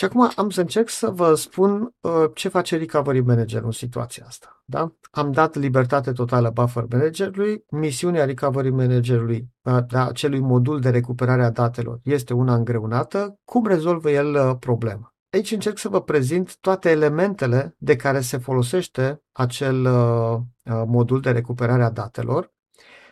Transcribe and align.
Și 0.00 0.06
acum 0.06 0.30
am 0.36 0.50
să 0.50 0.60
încerc 0.60 0.88
să 0.88 1.10
vă 1.10 1.34
spun 1.34 1.94
uh, 2.00 2.24
ce 2.34 2.48
face 2.48 2.76
Recovery 2.76 3.20
Manager 3.20 3.62
în 3.62 3.70
situația 3.70 4.24
asta. 4.26 4.62
Da? 4.64 4.94
Am 5.10 5.32
dat 5.32 5.54
libertate 5.54 6.12
totală 6.12 6.50
buffer 6.50 6.86
managerului, 6.90 7.64
misiunea 7.70 8.24
Recovery 8.24 8.70
Managerului, 8.70 9.48
uh, 9.62 9.78
da, 9.88 10.06
acelui 10.06 10.40
modul 10.40 10.80
de 10.80 10.90
recuperare 10.90 11.44
a 11.44 11.50
datelor, 11.50 12.00
este 12.02 12.34
una 12.34 12.54
îngreunată. 12.54 13.38
Cum 13.44 13.66
rezolvă 13.66 14.10
el 14.10 14.34
uh, 14.34 14.56
problema? 14.58 15.14
Aici 15.30 15.52
încerc 15.52 15.78
să 15.78 15.88
vă 15.88 16.02
prezint 16.02 16.56
toate 16.56 16.90
elementele 16.90 17.74
de 17.78 17.96
care 17.96 18.20
se 18.20 18.38
folosește 18.38 19.22
acel 19.32 19.84
uh, 19.84 20.38
uh 20.64 20.82
modul 20.86 21.20
de 21.20 21.30
recuperare 21.30 21.82
a 21.82 21.90
datelor, 21.90 22.52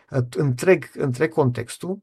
uh, 0.09 0.23
întreg, 0.29 0.89
întreg 0.93 1.33
contextul 1.33 1.99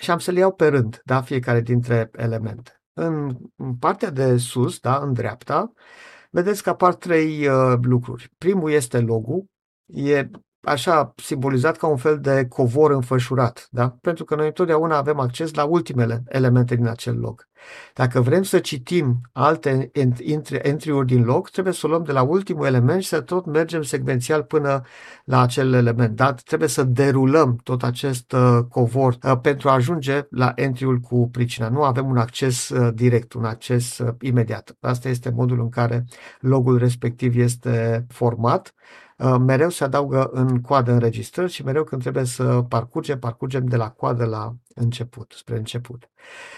și 0.00 0.10
am 0.10 0.18
să 0.18 0.30
le 0.30 0.38
iau 0.38 0.52
pe 0.52 0.68
rând, 0.68 1.00
da, 1.04 1.20
fiecare 1.20 1.60
dintre 1.60 2.10
elemente. 2.16 2.77
În, 3.00 3.36
în 3.56 3.76
partea 3.76 4.10
de 4.10 4.36
sus, 4.36 4.78
da, 4.78 4.98
în 4.98 5.12
dreapta, 5.12 5.72
vedeți 6.30 6.62
că 6.62 6.70
apar 6.70 6.94
trei 6.94 7.46
uh, 7.46 7.78
lucruri. 7.82 8.32
Primul 8.38 8.70
este 8.70 9.00
logo, 9.00 9.44
e 9.86 10.30
așa 10.62 11.14
simbolizat 11.16 11.76
ca 11.76 11.86
un 11.86 11.96
fel 11.96 12.18
de 12.20 12.46
covor 12.48 12.90
înfășurat, 12.90 13.68
da? 13.70 13.96
pentru 14.00 14.24
că 14.24 14.34
noi 14.34 14.46
întotdeauna 14.46 14.96
avem 14.96 15.18
acces 15.18 15.54
la 15.54 15.64
ultimele 15.64 16.22
elemente 16.28 16.74
din 16.76 16.86
acel 16.86 17.18
log. 17.18 17.48
Dacă 17.94 18.20
vrem 18.20 18.42
să 18.42 18.58
citim 18.58 19.20
alte 19.32 19.90
entry-uri 20.62 21.06
din 21.06 21.24
log, 21.24 21.48
trebuie 21.48 21.72
să 21.72 21.86
o 21.86 21.88
luăm 21.88 22.02
de 22.02 22.12
la 22.12 22.22
ultimul 22.22 22.66
element 22.66 23.02
și 23.02 23.08
să 23.08 23.20
tot 23.20 23.46
mergem 23.46 23.82
secvențial 23.82 24.42
până 24.42 24.82
la 25.24 25.40
acel 25.40 25.72
element. 25.72 26.16
Da? 26.16 26.32
Trebuie 26.32 26.68
să 26.68 26.82
derulăm 26.82 27.56
tot 27.62 27.82
acest 27.82 28.32
uh, 28.32 28.58
covor 28.68 29.16
uh, 29.22 29.38
pentru 29.42 29.68
a 29.68 29.72
ajunge 29.72 30.26
la 30.30 30.52
entry-ul 30.54 30.98
cu 30.98 31.28
pricina. 31.32 31.68
Nu 31.68 31.82
avem 31.82 32.08
un 32.08 32.16
acces 32.16 32.68
uh, 32.68 32.94
direct, 32.94 33.32
un 33.32 33.44
acces 33.44 33.98
uh, 33.98 34.14
imediat. 34.20 34.76
Asta 34.80 35.08
este 35.08 35.30
modul 35.30 35.60
în 35.60 35.68
care 35.68 36.04
logul 36.40 36.78
respectiv 36.78 37.36
este 37.36 38.06
format 38.08 38.72
Uh, 38.72 39.06
mereu 39.18 39.68
se 39.68 39.84
adaugă 39.84 40.30
în 40.32 40.60
coadă 40.60 40.92
înregistrări 40.92 41.52
și 41.52 41.64
mereu 41.64 41.84
când 41.84 42.00
trebuie 42.00 42.24
să 42.24 42.44
parcurgem, 42.68 43.18
parcurgem 43.18 43.66
de 43.66 43.76
la 43.76 43.90
coadă 43.90 44.24
la 44.24 44.54
început, 44.74 45.32
spre 45.36 45.56
început. 45.56 46.10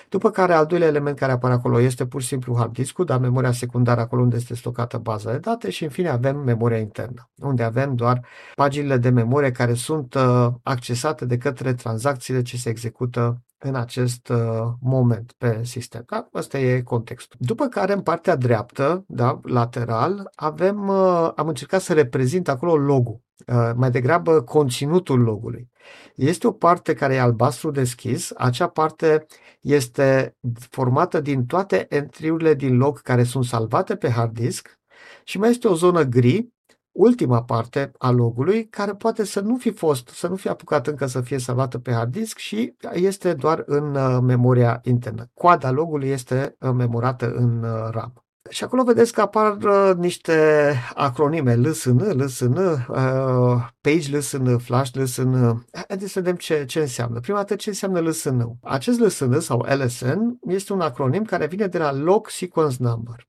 După 0.09 0.31
care 0.31 0.53
al 0.53 0.67
doilea 0.67 0.89
element 0.89 1.19
care 1.19 1.33
apare 1.33 1.55
acolo 1.55 1.81
este 1.81 2.07
pur 2.07 2.21
și 2.21 2.27
simplu 2.27 2.57
hard 2.57 2.73
disk 2.73 2.99
dar 2.99 3.19
memoria 3.19 3.53
secundară 3.53 4.01
acolo 4.01 4.23
unde 4.23 4.37
este 4.37 4.55
stocată 4.55 4.99
baza 4.99 5.31
de 5.31 5.39
date 5.39 5.71
și 5.71 5.85
în 5.85 5.91
fine 5.91 6.09
avem 6.09 6.37
memoria 6.37 6.79
internă, 6.79 7.31
unde 7.39 7.63
avem 7.63 7.95
doar 7.95 8.27
paginile 8.55 8.97
de 8.97 9.11
memorie 9.11 9.51
care 9.51 9.75
sunt 9.75 10.15
uh, 10.15 10.49
accesate 10.63 11.25
de 11.25 11.37
către 11.37 11.75
tranzacțiile 11.75 12.43
ce 12.43 12.57
se 12.57 12.69
execută 12.69 13.43
în 13.63 13.75
acest 13.75 14.29
uh, 14.29 14.67
moment 14.81 15.33
pe 15.39 15.61
sistem. 15.65 16.03
Da? 16.07 16.29
Asta 16.33 16.59
e 16.59 16.83
contextul. 16.83 17.39
După 17.43 17.67
care, 17.67 17.93
în 17.93 18.01
partea 18.01 18.37
dreaptă, 18.37 19.05
da, 19.09 19.41
lateral, 19.43 20.31
avem, 20.35 20.89
uh, 20.89 21.31
am 21.37 21.49
încercat 21.49 21.81
să 21.81 21.93
reprezint 21.93 22.49
acolo 22.49 22.77
logul, 22.77 23.21
uh, 23.47 23.71
mai 23.75 23.91
degrabă 23.91 24.43
conținutul 24.43 25.21
logului. 25.21 25.69
Este 26.15 26.47
o 26.47 26.53
parte 26.53 26.95
care 26.95 27.15
e 27.15 27.21
albastru 27.21 27.71
deschis, 27.71 28.33
acea 28.37 28.69
parte 28.69 29.27
este 29.61 30.37
formată 30.71 31.21
din 31.21 31.47
toate 31.47 31.87
entry-urile 31.89 32.55
din 32.55 32.77
log 32.77 33.01
care 33.01 33.23
sunt 33.23 33.45
salvate 33.45 33.97
pe 33.97 34.11
hard 34.11 34.33
disk 34.33 34.79
și 35.25 35.39
mai 35.39 35.51
este 35.51 35.69
o 35.69 35.75
zonă 35.75 36.03
gri 36.03 36.49
ultima 36.93 37.43
parte 37.43 37.91
a 37.99 38.11
logului, 38.11 38.69
care 38.69 38.95
poate 38.95 39.25
să 39.25 39.41
nu 39.41 39.57
fi 39.57 39.71
fost, 39.71 40.09
să 40.09 40.29
nu 40.29 40.37
fi 40.37 40.49
apucat 40.49 40.87
încă 40.87 41.07
să 41.07 41.21
fie 41.21 41.39
salvată 41.39 41.79
pe 41.79 41.93
hard 41.93 42.13
disk 42.13 42.39
și 42.39 42.77
este 42.93 43.35
doar 43.35 43.63
în 43.67 43.95
uh, 43.95 44.19
memoria 44.23 44.81
internă. 44.85 45.31
Coada 45.35 45.71
logului 45.71 46.09
este 46.09 46.57
uh, 46.61 46.71
memorată 46.71 47.33
în 47.33 47.63
uh, 47.63 47.89
RAM. 47.91 48.25
Și 48.49 48.65
acolo 48.65 48.83
vedeți 48.83 49.13
că 49.13 49.21
apar 49.21 49.57
uh, 49.57 49.93
niște 49.97 50.75
acronime 50.95 51.55
LSN, 51.55 52.23
LSN, 52.23 52.57
uh, 52.57 53.69
Page 53.81 54.17
LSN, 54.17 54.57
Flash 54.57 54.91
LSN. 54.93 55.67
Haideți 55.89 56.13
să 56.13 56.21
vedem 56.21 56.37
ce, 56.37 56.65
ce 56.65 56.81
înseamnă. 56.81 57.21
Prima 57.21 57.39
dată 57.39 57.55
ce 57.55 57.69
înseamnă 57.69 58.01
LSN. 58.01 58.41
Acest 58.63 58.99
LSN 58.99 59.39
sau 59.39 59.67
LSN 59.69 60.19
este 60.41 60.73
un 60.73 60.81
acronim 60.81 61.25
care 61.25 61.47
vine 61.47 61.67
de 61.67 61.79
la 61.79 61.93
Log 61.93 62.29
Sequence 62.29 62.77
Number. 62.79 63.29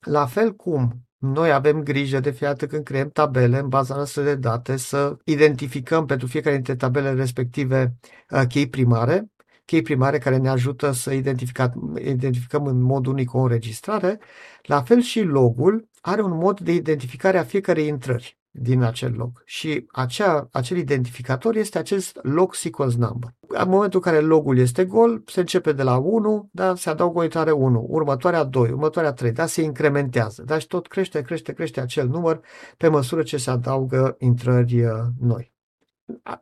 La 0.00 0.26
fel 0.26 0.54
cum 0.54 1.07
noi 1.18 1.52
avem 1.52 1.82
grijă 1.82 2.20
de 2.20 2.30
fiecare 2.30 2.66
când 2.66 2.84
creăm 2.84 3.10
tabele 3.10 3.58
în 3.58 3.68
baza 3.68 3.94
noastră 3.94 4.22
de 4.22 4.34
date 4.34 4.76
să 4.76 5.16
identificăm 5.24 6.06
pentru 6.06 6.26
fiecare 6.26 6.54
dintre 6.54 6.76
tabele 6.76 7.12
respective 7.12 7.96
uh, 8.30 8.42
chei 8.48 8.68
primare, 8.68 9.30
chei 9.64 9.82
primare 9.82 10.18
care 10.18 10.36
ne 10.36 10.48
ajută 10.48 10.92
să 10.92 11.12
identificăm 11.12 12.66
în 12.66 12.80
mod 12.80 13.06
unic 13.06 13.34
o 13.34 13.38
înregistrare, 13.38 14.18
la 14.62 14.82
fel 14.82 15.00
și 15.00 15.20
logul 15.22 15.88
are 16.00 16.22
un 16.22 16.36
mod 16.36 16.60
de 16.60 16.72
identificare 16.74 17.38
a 17.38 17.44
fiecarei 17.44 17.86
intrări 17.86 18.37
din 18.60 18.82
acel 18.82 19.14
log. 19.16 19.42
Și 19.44 19.86
acea, 19.92 20.48
acel 20.52 20.76
identificator 20.76 21.56
este 21.56 21.78
acest 21.78 22.18
log 22.22 22.54
sequence 22.54 22.96
number. 22.98 23.30
În 23.40 23.68
momentul 23.68 24.00
în 24.04 24.12
care 24.12 24.24
logul 24.24 24.58
este 24.58 24.84
gol, 24.84 25.22
se 25.26 25.40
începe 25.40 25.72
de 25.72 25.82
la 25.82 25.96
1, 25.96 26.48
da, 26.52 26.74
se 26.74 26.90
adaugă 26.90 27.18
o 27.18 27.22
intrare 27.22 27.50
1, 27.50 27.86
următoarea 27.88 28.44
2, 28.44 28.70
următoarea 28.70 29.12
3, 29.12 29.32
da, 29.32 29.46
se 29.46 29.62
incrementează. 29.62 30.42
Da, 30.42 30.58
și 30.58 30.66
tot 30.66 30.86
crește, 30.86 31.22
crește, 31.22 31.52
crește 31.52 31.80
acel 31.80 32.08
număr 32.08 32.40
pe 32.76 32.88
măsură 32.88 33.22
ce 33.22 33.36
se 33.36 33.50
adaugă 33.50 34.16
intrări 34.18 34.84
uh, 34.84 34.90
noi. 35.20 35.52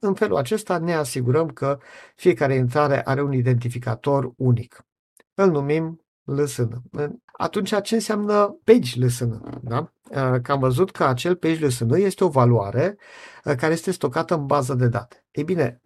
În 0.01 0.15
felul 0.15 0.37
acesta 0.37 0.79
ne 0.79 0.95
asigurăm 0.95 1.49
că 1.49 1.79
fiecare 2.15 2.55
intrare 2.55 3.03
are 3.05 3.23
un 3.23 3.33
identificator 3.33 4.33
unic. 4.37 4.87
Îl 5.35 5.51
numim 5.51 6.01
listen. 6.25 6.83
Atunci 7.37 7.81
ce 7.83 7.95
înseamnă 7.95 8.59
page 8.65 8.99
listen? 8.99 9.61
Da? 9.63 9.93
Că 10.43 10.53
am 10.53 10.59
văzut 10.59 10.91
că 10.91 11.05
acel 11.05 11.37
page 11.37 11.65
listen 11.65 11.91
este 11.91 12.25
o 12.25 12.29
valoare 12.29 12.97
care 13.43 13.73
este 13.73 13.91
stocată 13.91 14.35
în 14.35 14.47
bază 14.47 14.75
de 14.75 14.89
date. 14.89 15.27
Ei 15.31 15.45
bine, 15.45 15.81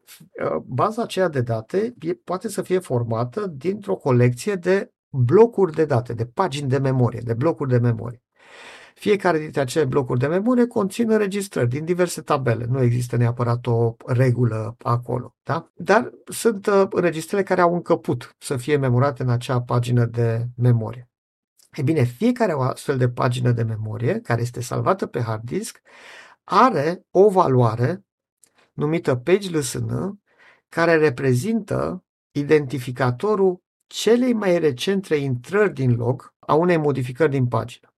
baza 0.64 1.02
aceea 1.02 1.28
de 1.28 1.40
date 1.40 1.94
poate 2.24 2.48
să 2.48 2.62
fie 2.62 2.78
formată 2.78 3.46
dintr-o 3.46 3.94
colecție 3.94 4.54
de 4.54 4.92
blocuri 5.08 5.72
de 5.72 5.84
date, 5.84 6.12
de 6.12 6.26
pagini 6.26 6.68
de 6.68 6.78
memorie, 6.78 7.20
de 7.24 7.34
blocuri 7.34 7.70
de 7.70 7.78
memorie. 7.78 8.22
Fiecare 8.94 9.38
dintre 9.38 9.60
acele 9.60 9.84
blocuri 9.84 10.18
de 10.18 10.26
memorie 10.26 10.66
conțin 10.66 11.10
înregistrări 11.10 11.68
din 11.68 11.84
diverse 11.84 12.20
tabele. 12.20 12.66
Nu 12.68 12.82
există 12.82 13.16
neapărat 13.16 13.66
o 13.66 13.96
regulă 14.06 14.76
acolo. 14.78 15.34
Da? 15.42 15.70
Dar 15.74 16.10
sunt 16.24 16.66
uh, 16.66 16.86
înregistrări 16.90 17.44
care 17.44 17.60
au 17.60 17.74
încăput 17.74 18.34
să 18.38 18.56
fie 18.56 18.76
memorate 18.76 19.22
în 19.22 19.28
acea 19.28 19.60
pagină 19.60 20.04
de 20.04 20.46
memorie. 20.56 21.09
E 21.76 21.82
bine, 21.82 22.02
fiecare 22.02 22.52
astfel 22.52 22.96
de 22.96 23.08
pagină 23.08 23.50
de 23.52 23.62
memorie 23.62 24.20
care 24.20 24.40
este 24.40 24.60
salvată 24.60 25.06
pe 25.06 25.20
hard 25.20 25.42
disk 25.42 25.80
are 26.44 27.06
o 27.10 27.28
valoare 27.28 28.04
numită 28.72 29.16
page 29.16 29.48
listen 29.48 30.20
care 30.68 30.96
reprezintă 30.96 32.04
identificatorul 32.30 33.62
celei 33.86 34.32
mai 34.32 34.58
recente 34.58 35.14
intrări 35.14 35.72
din 35.72 35.94
log 35.94 36.34
a 36.38 36.54
unei 36.54 36.76
modificări 36.76 37.30
din 37.30 37.46
pagină 37.46 37.90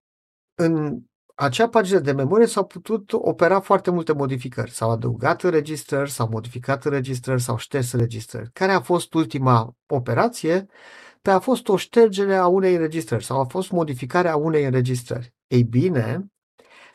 în 0.55 1.03
acea 1.35 1.69
pagină 1.69 1.99
de 1.99 2.13
memorie 2.13 2.47
s-au 2.47 2.65
putut 2.65 3.13
opera 3.13 3.61
foarte 3.61 3.91
multe 3.91 4.13
modificări. 4.13 4.71
S-au 4.71 4.91
adăugat 4.91 5.43
înregistrări, 5.43 6.11
s-au 6.11 6.29
modificat 6.29 6.85
înregistrări, 6.85 7.41
s-au 7.41 7.57
șters 7.57 7.93
înregistrări. 7.93 8.51
Care 8.53 8.73
a 8.73 8.81
fost 8.81 9.15
ultima 9.15 9.77
operație? 9.87 10.67
Pe 11.23 11.31
a 11.31 11.39
fost 11.39 11.69
o 11.69 11.77
ștergere 11.77 12.35
a 12.35 12.47
unei 12.47 12.75
înregistrări 12.75 13.25
sau 13.25 13.41
a 13.41 13.45
fost 13.45 13.71
modificarea 13.71 14.37
unei 14.37 14.65
înregistrări. 14.65 15.35
Ei 15.47 15.65
bine, 15.65 16.27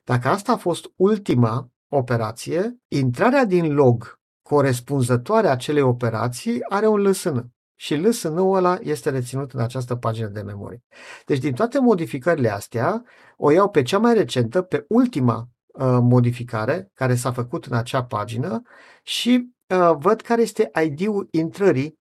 dacă 0.04 0.28
asta 0.28 0.52
a 0.52 0.58
fost 0.58 0.92
ultima 0.96 1.70
operație, 1.88 2.78
intrarea 2.88 3.46
din 3.46 3.74
log 3.74 4.20
corespunzătoare 4.42 5.48
acelei 5.48 5.82
operații 5.82 6.64
are 6.70 6.88
un 6.88 7.02
lăsână 7.02 7.52
și 7.80 7.96
lsn-ul 7.96 8.56
ăla 8.56 8.78
este 8.82 9.10
reținut 9.10 9.52
în 9.52 9.60
această 9.60 9.96
pagină 9.96 10.28
de 10.28 10.42
memorie. 10.42 10.84
Deci 11.26 11.40
din 11.40 11.54
toate 11.54 11.80
modificările 11.80 12.50
astea, 12.50 13.04
o 13.38 13.52
iau 13.52 13.70
pe 13.70 13.82
cea 13.82 13.98
mai 13.98 14.14
recentă, 14.14 14.62
pe 14.62 14.86
ultima 14.88 15.48
uh, 15.68 15.98
modificare 16.02 16.92
care 16.94 17.16
s-a 17.16 17.32
făcut 17.32 17.66
în 17.66 17.78
acea 17.78 18.04
pagină 18.04 18.62
și 19.04 19.50
uh, 19.68 19.92
văd 19.98 20.22
care 20.22 20.42
este 20.42 20.72
ID-ul 20.84 21.28
intrării 21.32 21.97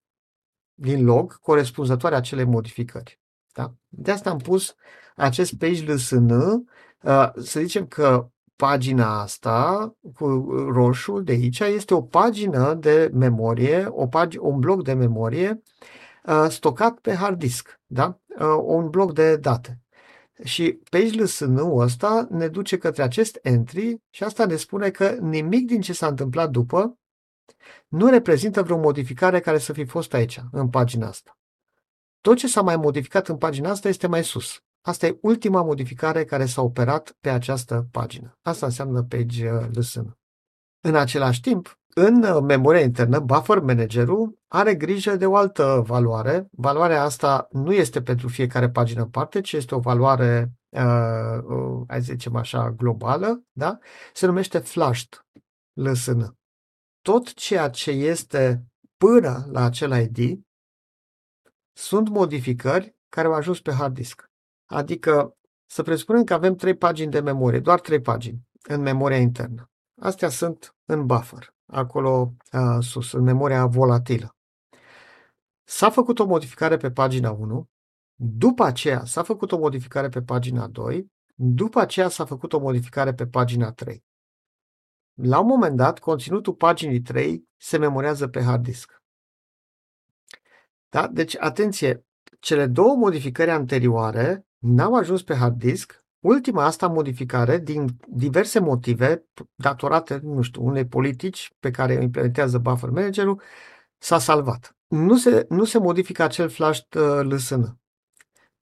din 0.79 1.05
log 1.05 1.41
corespunzătoare 1.41 2.15
acelei 2.15 2.45
modificări. 2.45 3.21
Da? 3.53 3.75
De 3.89 4.11
asta 4.11 4.31
am 4.31 4.39
pus 4.39 4.75
acest 5.17 5.55
page 5.55 5.93
lsn, 5.93 6.31
uh, 6.31 7.31
să 7.37 7.61
zicem 7.61 7.87
că 7.87 8.29
pagina 8.57 9.21
asta 9.21 9.95
cu 10.15 10.27
roșu 10.73 11.21
de 11.21 11.33
aici 11.33 11.59
este 11.59 11.95
o 11.95 12.03
pagină 12.03 12.75
de 12.75 13.11
memorie, 13.13 13.87
o 13.91 14.07
pag- 14.07 14.41
un 14.41 14.59
bloc 14.59 14.83
de 14.83 14.93
memorie 14.93 15.63
uh, 16.25 16.47
stocat 16.49 16.99
pe 16.99 17.15
hard 17.15 17.39
disk, 17.39 17.81
da? 17.87 18.19
Uh, 18.39 18.63
un 18.63 18.91
bloc 18.91 19.15
de 19.15 19.37
date. 19.37 19.81
Și 20.45 20.81
page 20.91 21.23
lsn 21.23 21.59
ăsta 21.59 22.27
ne 22.31 22.49
duce 22.49 22.79
către 22.79 23.03
acest 23.03 23.39
entry 23.43 24.03
și 24.11 24.25
asta 24.25 24.47
ne 24.47 24.57
spune 24.57 24.91
că 24.91 25.17
nimic 25.21 25.67
din 25.67 25.81
ce 25.81 25.93
s-a 25.93 26.07
întâmplat 26.07 26.51
după 26.51 26.99
nu 27.89 28.09
reprezintă 28.09 28.63
vreo 28.63 28.79
modificare 28.79 29.41
care 29.41 29.59
să 29.59 29.73
fi 29.73 29.85
fost 29.85 30.15
aici, 30.15 30.41
în 30.53 30.69
pagina 30.69 31.07
asta. 31.07 31.39
Tot 32.21 32.37
ce 32.37 32.49
s-a 32.49 32.63
mai 32.63 32.77
modificat 32.77 33.29
în 33.29 33.37
pagina 33.37 33.71
asta 33.71 33.89
este 33.89 34.07
mai 34.07 34.25
sus. 34.25 34.61
Asta 34.81 35.07
e 35.07 35.19
ultima 35.21 35.63
modificare 35.63 36.25
care 36.25 36.47
s-a 36.47 36.63
operat 36.63 37.17
pe 37.21 37.31
această 37.31 37.87
pagină. 37.91 38.39
Asta 38.43 38.67
înseamnă 38.67 39.03
page 39.03 39.51
uh, 39.51 39.67
listen. 39.73 40.19
În 40.81 40.95
același 40.95 41.41
timp, 41.41 41.79
în 41.95 42.23
uh, 42.23 42.43
memoria 42.43 42.81
internă, 42.81 43.19
buffer 43.19 43.59
managerul 43.59 44.39
are 44.49 44.75
grijă 44.75 45.17
de 45.17 45.27
o 45.27 45.37
altă 45.37 45.83
valoare. 45.87 46.49
Valoarea 46.51 47.03
asta 47.03 47.49
nu 47.51 47.73
este 47.73 48.03
pentru 48.03 48.29
fiecare 48.29 48.71
pagină 48.71 49.03
în 49.03 49.09
parte, 49.09 49.41
ci 49.41 49.53
este 49.53 49.75
o 49.75 49.79
valoare, 49.79 50.53
uh, 50.69 51.43
uh, 51.49 51.83
hai 51.89 51.99
să 52.03 52.13
zicem 52.13 52.37
așa, 52.37 52.71
globală, 52.71 53.43
da? 53.53 53.79
Se 54.13 54.27
numește 54.27 54.59
flashed 54.59 55.27
listen. 55.73 56.37
Tot 57.07 57.35
ceea 57.35 57.71
ce 57.71 57.91
este 57.91 58.67
până 58.97 59.47
la 59.51 59.65
acel 59.65 60.01
ID 60.01 60.41
sunt 61.73 62.09
modificări 62.09 62.97
care 63.09 63.27
au 63.27 63.33
ajuns 63.33 63.61
pe 63.61 63.73
hard 63.73 63.95
disk. 63.95 64.31
Adică 64.65 65.37
să 65.67 65.83
presupunem 65.83 66.25
că 66.25 66.35
avem 66.35 66.55
trei 66.55 66.77
pagini 66.77 67.11
de 67.11 67.21
memorie, 67.21 67.61
doar 67.61 67.81
trei 67.81 68.01
pagini 68.01 68.41
în 68.69 68.81
memoria 68.81 69.17
internă. 69.17 69.71
Astea 70.01 70.29
sunt 70.29 70.77
în 70.85 71.07
buffer, 71.07 71.55
acolo 71.67 72.33
uh, 72.53 72.79
sus, 72.81 73.13
în 73.13 73.23
memoria 73.23 73.67
volatilă. 73.67 74.37
S-a 75.65 75.91
făcut 75.91 76.19
o 76.19 76.25
modificare 76.25 76.77
pe 76.77 76.91
pagina 76.91 77.31
1, 77.31 77.69
după 78.15 78.65
aceea 78.65 79.05
s-a 79.05 79.23
făcut 79.23 79.53
o 79.53 79.59
modificare 79.59 80.09
pe 80.09 80.23
pagina 80.23 80.67
2, 80.67 81.13
după 81.35 81.81
aceea 81.81 82.09
s-a 82.09 82.25
făcut 82.25 82.53
o 82.53 82.59
modificare 82.59 83.15
pe 83.15 83.27
pagina 83.27 83.73
3. 83.73 84.06
La 85.23 85.39
un 85.39 85.47
moment 85.47 85.77
dat, 85.77 85.99
conținutul 85.99 86.55
paginii 86.55 87.01
3 87.01 87.49
se 87.57 87.79
memorează 87.79 88.29
pe 88.29 88.43
hard 88.43 88.63
disk. 88.63 89.03
Da? 90.89 91.09
Deci, 91.09 91.37
atenție, 91.39 92.05
cele 92.41 92.67
două 92.67 92.97
modificări 92.97 93.51
anterioare 93.51 94.47
n-au 94.59 94.95
ajuns 94.95 95.23
pe 95.23 95.35
hard 95.35 95.59
disk. 95.59 96.05
Ultima 96.21 96.65
asta 96.65 96.89
modificare, 96.89 97.59
din 97.59 97.87
diverse 98.07 98.59
motive, 98.59 99.27
datorate, 99.55 100.21
nu 100.23 100.43
știu, 100.43 100.65
unei 100.65 100.87
politici 100.87 101.55
pe 101.61 101.71
care 101.71 101.97
o 101.97 102.01
implementează 102.01 102.59
buffer 102.59 102.91
managerul, 102.91 103.43
s-a 103.99 104.19
salvat. 104.19 104.77
Nu 104.87 105.17
se, 105.17 105.47
nu 105.49 105.65
se 105.65 105.79
modifică 105.79 106.23
acel 106.23 106.49
flash 106.49 106.81
uh, 106.97 107.21
LSN. 107.23 107.79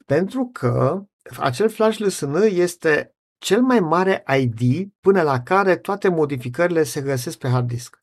Pentru 0.07 0.50
că 0.53 1.05
acel 1.39 1.69
flash 1.69 1.99
LSN 1.99 2.35
este 2.35 3.13
cel 3.39 3.63
mai 3.63 3.81
mare 3.81 4.25
ID 4.39 4.89
până 5.01 5.23
la 5.23 5.41
care 5.43 5.77
toate 5.77 6.09
modificările 6.09 6.83
se 6.83 7.01
găsesc 7.01 7.39
pe 7.39 7.49
hard 7.49 7.69
disk. 7.69 7.99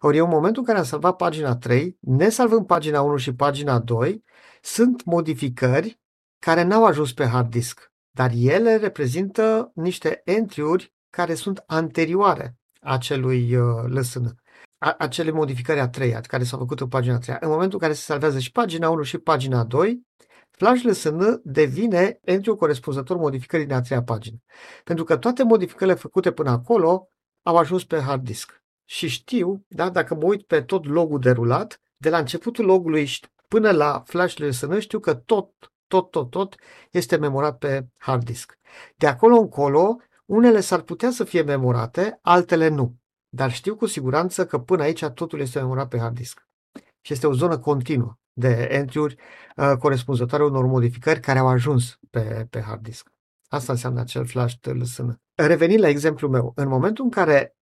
Ori 0.00 0.16
eu 0.16 0.24
în 0.24 0.30
momentul 0.30 0.60
în 0.60 0.66
care 0.66 0.78
am 0.78 0.84
salvat 0.84 1.16
pagina 1.16 1.56
3, 1.56 1.96
ne 2.00 2.28
salvând 2.28 2.66
pagina 2.66 3.00
1 3.00 3.16
și 3.16 3.34
pagina 3.34 3.78
2, 3.78 4.24
sunt 4.62 5.04
modificări 5.04 6.00
care 6.38 6.62
n-au 6.62 6.84
ajuns 6.84 7.12
pe 7.12 7.26
hard 7.26 7.50
disk, 7.50 7.92
dar 8.10 8.30
ele 8.34 8.76
reprezintă 8.76 9.72
niște 9.74 10.22
entry-uri 10.24 10.94
care 11.10 11.34
sunt 11.34 11.62
anterioare 11.66 12.56
acelui 12.80 13.56
uh, 13.56 13.84
lăsân, 13.86 14.34
a, 14.78 14.94
acele 14.98 15.30
modificări 15.30 15.80
a 15.80 15.88
treia, 15.88 16.20
care 16.20 16.44
s-au 16.44 16.58
făcut 16.58 16.80
în 16.80 16.88
pagina 16.88 17.18
3. 17.18 17.36
În 17.40 17.48
momentul 17.48 17.72
în 17.72 17.80
care 17.80 17.92
se 17.92 18.04
salvează 18.04 18.38
și 18.38 18.52
pagina 18.52 18.90
1 18.90 19.02
și 19.02 19.18
pagina 19.18 19.64
2, 19.64 20.06
flash 20.60 20.82
lsn 20.82 21.40
devine 21.42 22.18
entry 22.24 22.56
corespunzător 22.56 23.16
modificării 23.16 23.66
din 23.66 23.74
a 23.74 23.80
treia 23.80 24.02
pagină. 24.02 24.36
Pentru 24.84 25.04
că 25.04 25.16
toate 25.16 25.42
modificările 25.42 25.96
făcute 25.96 26.32
până 26.32 26.50
acolo 26.50 27.08
au 27.42 27.56
ajuns 27.56 27.84
pe 27.84 28.00
hard 28.00 28.24
disk. 28.24 28.62
Și 28.84 29.08
știu, 29.08 29.64
da, 29.68 29.90
dacă 29.90 30.14
mă 30.14 30.24
uit 30.24 30.42
pe 30.42 30.62
tot 30.62 30.86
logul 30.86 31.20
derulat, 31.20 31.80
de 31.96 32.10
la 32.10 32.18
începutul 32.18 32.64
logului 32.64 33.08
până 33.48 33.70
la 33.70 34.02
flash 34.06 34.36
LSN 34.36 34.78
știu 34.78 34.98
că 34.98 35.14
tot, 35.14 35.50
tot, 35.86 36.10
tot, 36.10 36.30
tot 36.30 36.56
este 36.90 37.16
memorat 37.16 37.58
pe 37.58 37.86
hard 37.96 38.24
disk. 38.24 38.58
De 38.96 39.06
acolo 39.06 39.36
încolo, 39.36 39.96
unele 40.26 40.60
s-ar 40.60 40.80
putea 40.80 41.10
să 41.10 41.24
fie 41.24 41.42
memorate, 41.42 42.18
altele 42.22 42.68
nu. 42.68 42.96
Dar 43.28 43.52
știu 43.52 43.76
cu 43.76 43.86
siguranță 43.86 44.46
că 44.46 44.58
până 44.58 44.82
aici 44.82 45.04
totul 45.04 45.40
este 45.40 45.60
memorat 45.60 45.88
pe 45.88 45.98
hard 45.98 46.14
disk. 46.14 46.48
Și 47.00 47.12
este 47.12 47.26
o 47.26 47.32
zonă 47.32 47.58
continuă 47.58 48.19
de 48.32 48.68
entry-uri 48.70 49.16
uh, 49.56 49.72
corespunzătoare 49.78 50.44
unor 50.44 50.66
modificări 50.66 51.20
care 51.20 51.38
au 51.38 51.48
ajuns 51.48 51.98
pe, 52.10 52.46
pe 52.50 52.60
hard 52.60 52.82
disk. 52.82 53.12
Asta 53.48 53.72
înseamnă 53.72 54.00
acel 54.00 54.26
flash 54.26 54.54
LSN. 54.62 55.20
Revenind 55.34 55.80
la 55.80 55.88
exemplul 55.88 56.30
meu, 56.30 56.52
în 56.54 56.68
momentul 56.68 57.04
în 57.04 57.10
care 57.10 57.54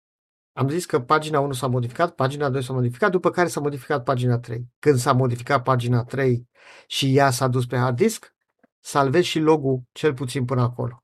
am 0.52 0.68
zis 0.68 0.86
că 0.86 1.00
pagina 1.00 1.40
1 1.40 1.52
s-a 1.52 1.66
modificat, 1.66 2.14
pagina 2.14 2.50
2 2.50 2.62
s-a 2.62 2.72
modificat, 2.72 3.10
după 3.10 3.30
care 3.30 3.48
s-a 3.48 3.60
modificat 3.60 4.02
pagina 4.02 4.38
3. 4.38 4.68
Când 4.78 4.98
s-a 4.98 5.12
modificat 5.12 5.62
pagina 5.62 6.04
3 6.04 6.48
și 6.86 7.16
ea 7.16 7.30
s-a 7.30 7.48
dus 7.48 7.66
pe 7.66 7.76
hard 7.76 7.96
disk, 7.96 8.34
salvez 8.80 9.22
și 9.22 9.38
logul 9.38 9.82
cel 9.92 10.14
puțin 10.14 10.44
până 10.44 10.60
acolo. 10.60 11.02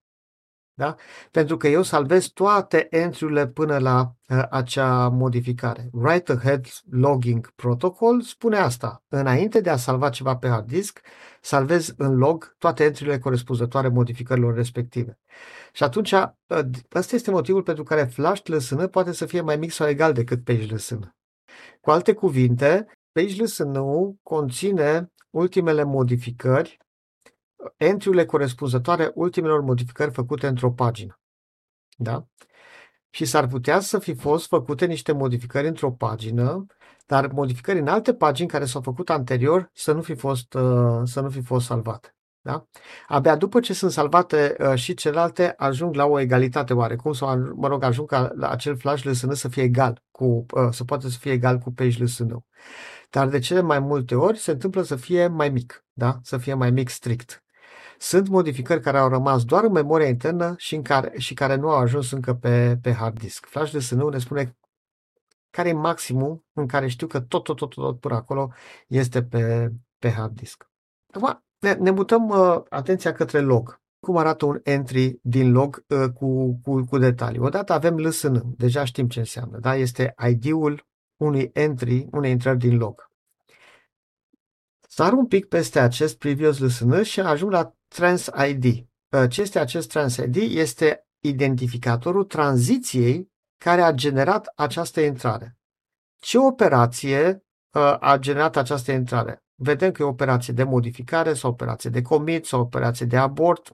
Da? 0.77 0.95
Pentru 1.31 1.57
că 1.57 1.69
eu 1.69 1.83
salvez 1.83 2.27
toate 2.27 2.87
entry-urile 2.91 3.47
până 3.47 3.79
la 3.79 4.13
uh, 4.29 4.43
acea 4.51 5.09
modificare. 5.09 5.89
Write 5.93 6.33
Ahead 6.33 6.67
Logging 6.91 7.53
Protocol 7.55 8.21
spune 8.21 8.57
asta. 8.57 9.03
Înainte 9.09 9.61
de 9.61 9.71
a 9.71 9.77
salva 9.77 10.09
ceva 10.09 10.37
pe 10.37 10.49
hard 10.49 10.67
disk, 10.67 11.01
salvez 11.41 11.95
în 11.97 12.17
log 12.17 12.55
toate 12.59 12.85
entry-urile 12.85 13.19
corespunzătoare 13.19 13.89
modificărilor 13.89 14.55
respective. 14.55 15.19
Și 15.73 15.83
atunci, 15.83 16.13
ă, 16.13 16.31
ăsta 16.95 17.15
este 17.15 17.31
motivul 17.31 17.63
pentru 17.63 17.83
care 17.83 18.05
flash 18.05 18.43
lsn 18.45 18.87
poate 18.87 19.13
să 19.13 19.27
fie 19.27 19.41
mai 19.41 19.57
mic 19.57 19.71
sau 19.71 19.89
egal 19.89 20.13
decât 20.13 20.45
page 20.45 20.75
lsn. 20.75 21.15
Cu 21.81 21.91
alte 21.91 22.13
cuvinte, 22.13 22.87
page 23.13 23.43
lsn 23.43 23.79
conține 24.23 25.13
ultimele 25.31 25.83
modificări, 25.83 26.79
entry-urile 27.77 28.25
corespunzătoare 28.25 29.11
ultimelor 29.15 29.61
modificări 29.61 30.13
făcute 30.13 30.47
într-o 30.47 30.73
pagină. 30.73 31.21
Da? 31.97 32.27
Și 33.11 33.25
s-ar 33.25 33.47
putea 33.47 33.81
să 33.81 33.99
fi 33.99 34.15
fost 34.15 34.47
făcute 34.47 34.87
niște 34.87 35.13
modificări 35.13 35.67
într-o 35.67 35.93
pagină, 35.93 36.67
dar 37.07 37.33
modificări 37.33 37.79
în 37.79 37.89
alte 37.89 38.15
pagini 38.15 38.49
care 38.49 38.65
s-au 38.65 38.81
făcut 38.81 39.11
anterior 39.11 39.71
să 39.73 39.93
nu 39.93 40.03
fi 40.03 40.15
fost, 40.15 40.55
ă, 40.55 41.03
să 41.05 41.21
nu 41.21 41.31
fi 41.31 41.43
fost 41.43 41.67
salvate. 41.67 42.15
Da? 42.41 42.67
Abia 43.07 43.37
după 43.37 43.61
ce 43.61 43.73
sunt 43.73 43.91
salvate 43.91 44.57
uh, 44.59 44.75
și 44.75 44.95
celelalte, 44.95 45.55
ajung 45.57 45.95
la 45.95 46.05
o 46.05 46.21
egalitate 46.21 46.73
oarecum, 46.75 47.13
sau, 47.13 47.53
mă 47.55 47.69
rog, 47.69 47.83
ajung 47.83 48.09
ca 48.09 48.33
la 48.35 48.49
acel 48.51 48.77
flash 48.77 49.03
LSN 49.03 49.33
să 49.33 49.49
fie 49.49 49.63
egal 49.63 50.03
cu, 50.11 50.25
uh, 50.55 50.69
să 50.71 50.85
poate 50.85 51.09
să 51.09 51.19
fie 51.19 51.33
egal 51.33 51.59
cu 51.59 51.73
page 51.73 52.03
lsn 52.03 52.45
Dar 53.11 53.29
de 53.29 53.39
cele 53.39 53.61
mai 53.61 53.79
multe 53.79 54.15
ori 54.15 54.39
se 54.39 54.51
întâmplă 54.51 54.83
să 54.83 54.97
fie 54.97 55.27
mai 55.27 55.49
mic, 55.49 55.85
da? 55.93 56.19
Să 56.23 56.37
fie 56.37 56.55
mai 56.55 56.71
mic 56.71 56.89
strict. 56.89 57.44
Sunt 58.05 58.29
modificări 58.29 58.81
care 58.81 58.99
au 58.99 59.09
rămas 59.09 59.45
doar 59.45 59.65
în 59.65 59.73
memoria 59.73 60.09
internă 60.09 60.55
și, 60.57 60.75
în 60.75 60.83
care, 60.83 61.19
și 61.19 61.35
care 61.35 61.55
nu 61.55 61.69
au 61.69 61.77
ajuns 61.77 62.11
încă 62.11 62.35
pe, 62.35 62.79
pe 62.83 62.93
hard 62.93 63.19
disk. 63.19 63.47
Flash 63.47 63.73
LSN 63.73 64.09
ne 64.09 64.19
spune 64.19 64.57
care 65.51 65.69
e 65.69 65.73
maximum 65.73 66.45
în 66.53 66.67
care 66.67 66.89
știu 66.89 67.07
că 67.07 67.21
tot, 67.21 67.45
tot, 67.45 67.57
tot, 67.57 67.71
tot 67.71 68.01
până 68.01 68.15
acolo 68.15 68.53
este 68.87 69.23
pe, 69.23 69.73
pe 69.99 70.11
hard 70.11 70.35
disk. 70.35 70.71
Acum, 71.13 71.45
ne, 71.59 71.73
ne 71.73 71.91
mutăm 71.91 72.29
uh, 72.29 72.63
atenția 72.69 73.13
către 73.13 73.41
log. 73.41 73.83
Cum 74.01 74.17
arată 74.17 74.45
un 74.45 74.61
entry 74.63 75.19
din 75.23 75.53
log 75.53 75.85
uh, 75.89 76.09
cu, 76.15 76.61
cu, 76.63 76.85
cu 76.85 76.99
detalii? 76.99 77.41
Odată 77.41 77.73
avem 77.73 77.97
lsn, 77.97 78.43
deja 78.57 78.85
știm 78.85 79.09
ce 79.09 79.19
înseamnă, 79.19 79.59
da? 79.59 79.75
Este 79.75 80.15
ID-ul 80.29 80.87
unui 81.17 81.51
entry, 81.53 82.07
unei 82.11 82.31
intrări 82.31 82.59
din 82.59 82.77
log. 82.77 83.11
Sar 84.89 85.13
un 85.13 85.27
pic 85.27 85.47
peste 85.47 85.81
acest 85.81 86.19
previous 86.19 86.59
lsn 86.59 87.03
și 87.03 87.21
ajung 87.21 87.51
la 87.51 87.75
trans 87.95 88.31
ID. 88.49 88.65
Uh, 88.65 89.31
ce 89.31 89.41
este 89.41 89.59
acest 89.59 89.89
trans 89.89 90.17
ID? 90.17 90.37
Este 90.37 91.07
identificatorul 91.21 92.25
tranziției 92.25 93.33
care 93.59 93.83
a 93.83 93.93
generat 93.93 94.53
această 94.57 95.01
intrare. 95.01 95.57
Ce 96.19 96.39
operație 96.39 97.45
uh, 97.71 97.97
a 98.01 98.17
generat 98.19 98.57
această 98.57 98.93
intrare? 98.93 99.45
vedem 99.57 99.91
că 99.91 100.03
e 100.03 100.05
o 100.05 100.09
operație 100.09 100.53
de 100.53 100.63
modificare 100.63 101.35
sau 101.35 101.51
operație 101.51 101.91
de 101.91 102.03
commit 102.03 102.47
sau 102.47 102.61
operație 102.61 103.07
de 103.07 103.17
abort. 103.17 103.71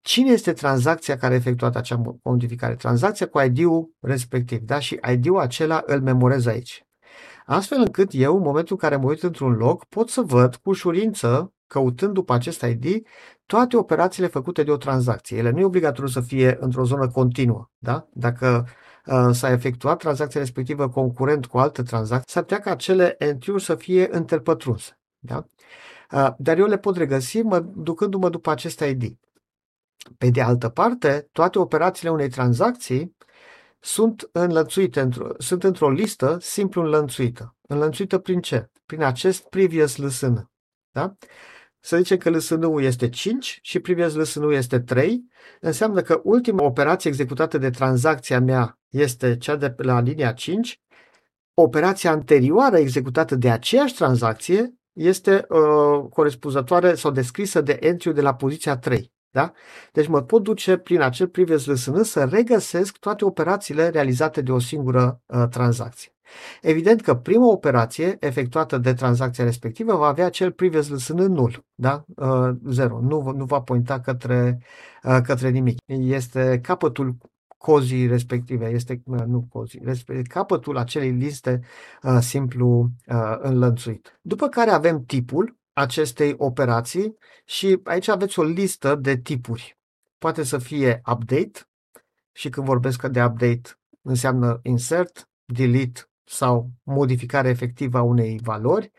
Cine 0.00 0.30
este 0.30 0.52
tranzacția 0.52 1.16
care 1.16 1.34
a 1.34 1.36
efectuat 1.36 1.76
acea 1.76 2.18
modificare? 2.22 2.74
Tranzacția 2.74 3.28
cu 3.28 3.40
ID-ul 3.40 3.90
respectiv, 4.00 4.58
da? 4.58 4.78
Și 4.78 5.00
ID-ul 5.12 5.38
acela 5.38 5.82
îl 5.86 6.00
memorez 6.00 6.46
aici. 6.46 6.86
Astfel 7.46 7.78
încât 7.78 8.08
eu, 8.12 8.36
în 8.36 8.42
momentul 8.42 8.76
în 8.80 8.88
care 8.88 8.96
mă 9.02 9.08
uit 9.08 9.22
într-un 9.22 9.52
log, 9.52 9.84
pot 9.84 10.08
să 10.08 10.20
văd 10.20 10.56
cu 10.56 10.70
ușurință 10.70 11.52
căutând 11.68 12.12
după 12.12 12.32
acest 12.32 12.62
ID 12.62 13.06
toate 13.46 13.76
operațiile 13.76 14.28
făcute 14.28 14.62
de 14.62 14.70
o 14.70 14.76
tranzacție. 14.76 15.36
Ele 15.36 15.50
nu 15.50 15.58
e 15.58 15.64
obligatoriu 15.64 16.10
să 16.10 16.20
fie 16.20 16.56
într-o 16.60 16.84
zonă 16.84 17.08
continuă. 17.08 17.70
Da? 17.78 18.08
Dacă 18.12 18.68
uh, 19.06 19.28
s-a 19.32 19.50
efectuat 19.50 19.98
tranzacția 19.98 20.40
respectivă 20.40 20.88
concurent 20.88 21.46
cu 21.46 21.58
altă 21.58 21.82
tranzacție, 21.82 22.26
s-ar 22.32 22.42
putea 22.42 22.60
ca 22.60 22.70
acele 22.70 23.14
entry 23.18 23.60
să 23.60 23.74
fie 23.74 24.10
interpătrunse. 24.14 24.98
Da? 25.18 25.46
Uh, 26.12 26.28
dar 26.38 26.58
eu 26.58 26.66
le 26.66 26.78
pot 26.78 26.96
regăsi 26.96 27.42
mă, 27.42 27.58
ducându-mă 27.60 28.28
după 28.28 28.50
acest 28.50 28.80
ID. 28.80 29.18
Pe 30.18 30.30
de 30.30 30.40
altă 30.40 30.68
parte, 30.68 31.28
toate 31.32 31.58
operațiile 31.58 32.10
unei 32.10 32.28
tranzacții 32.28 33.16
sunt 33.80 34.28
înlănțuite, 34.32 35.00
într-o, 35.00 35.28
sunt 35.38 35.64
într-o 35.64 35.90
listă 35.90 36.36
simplu 36.40 36.82
înlănțuită. 36.82 37.56
Înlănțuită 37.68 38.18
prin 38.18 38.40
ce? 38.40 38.70
Prin 38.86 39.02
acest 39.02 39.48
previous 39.48 39.96
listen. 39.96 40.50
Da? 40.90 41.14
Să 41.80 41.96
zicem 41.96 42.16
că 42.16 42.30
listen 42.30 42.62
este 42.78 43.08
5 43.08 43.58
și 43.62 43.78
previous 43.78 44.14
listen 44.14 44.50
este 44.50 44.80
3, 44.80 45.24
înseamnă 45.60 46.00
că 46.00 46.20
ultima 46.24 46.64
operație 46.64 47.10
executată 47.10 47.58
de 47.58 47.70
tranzacția 47.70 48.40
mea 48.40 48.78
este 48.88 49.36
cea 49.36 49.56
de 49.56 49.74
la 49.76 50.00
linia 50.00 50.32
5, 50.32 50.80
operația 51.54 52.10
anterioară 52.10 52.78
executată 52.78 53.34
de 53.34 53.50
aceeași 53.50 53.94
tranzacție 53.94 54.72
este 54.92 55.46
uh, 55.48 56.08
corespunzătoare 56.10 56.94
sau 56.94 57.10
descrisă 57.10 57.60
de 57.60 57.76
entry 57.80 58.14
de 58.14 58.20
la 58.20 58.34
poziția 58.34 58.76
3. 58.76 59.12
Da? 59.30 59.52
Deci 59.92 60.06
mă 60.06 60.22
pot 60.22 60.42
duce 60.42 60.76
prin 60.76 61.00
acel 61.00 61.28
previous 61.28 61.66
listen 61.66 62.02
să 62.02 62.24
regăsesc 62.24 62.96
toate 62.96 63.24
operațiile 63.24 63.88
realizate 63.88 64.40
de 64.40 64.52
o 64.52 64.58
singură 64.58 65.22
uh, 65.26 65.44
tranzacție. 65.50 66.12
Evident 66.62 67.00
că 67.00 67.14
prima 67.14 67.50
operație 67.50 68.16
efectuată 68.20 68.78
de 68.78 68.92
tranzacția 68.92 69.44
respectivă 69.44 69.96
va 69.96 70.06
avea 70.06 70.26
acel 70.26 70.52
previous 70.52 70.88
listen 70.90 71.18
în 71.18 71.32
nul, 71.32 71.64
da? 71.74 72.04
Uh, 72.16 72.50
zero. 72.68 73.00
Nu, 73.00 73.32
nu 73.36 73.44
va 73.44 73.60
pointa 73.60 74.00
către, 74.00 74.58
uh, 75.02 75.18
către 75.22 75.48
nimic. 75.48 75.78
Este 75.86 76.60
capătul 76.62 77.16
cozii 77.58 78.06
respective, 78.06 78.68
este, 78.68 79.02
uh, 79.04 79.22
nu 79.26 79.46
cozii, 79.48 79.80
respectiv, 79.84 80.26
capătul 80.26 80.76
acelei 80.76 81.10
liste 81.10 81.60
uh, 82.02 82.18
simplu 82.20 82.90
uh, 83.06 83.36
înlănțuit. 83.38 84.18
După 84.22 84.48
care 84.48 84.70
avem 84.70 85.04
tipul, 85.04 85.56
acestei 85.72 86.34
operații 86.36 87.16
și 87.44 87.80
aici 87.84 88.08
aveți 88.08 88.38
o 88.38 88.42
listă 88.42 88.94
de 88.94 89.16
tipuri. 89.16 89.78
Poate 90.18 90.42
să 90.42 90.58
fie 90.58 91.00
update 91.12 91.68
și 92.32 92.48
când 92.48 92.66
vorbesc 92.66 93.06
de 93.06 93.24
update 93.24 93.78
înseamnă 94.02 94.60
insert, 94.62 95.28
delete 95.44 96.07
sau 96.28 96.70
modificare 96.82 97.48
efectivă 97.48 97.98
a 97.98 98.02
unei 98.02 98.40
valori. 98.42 98.92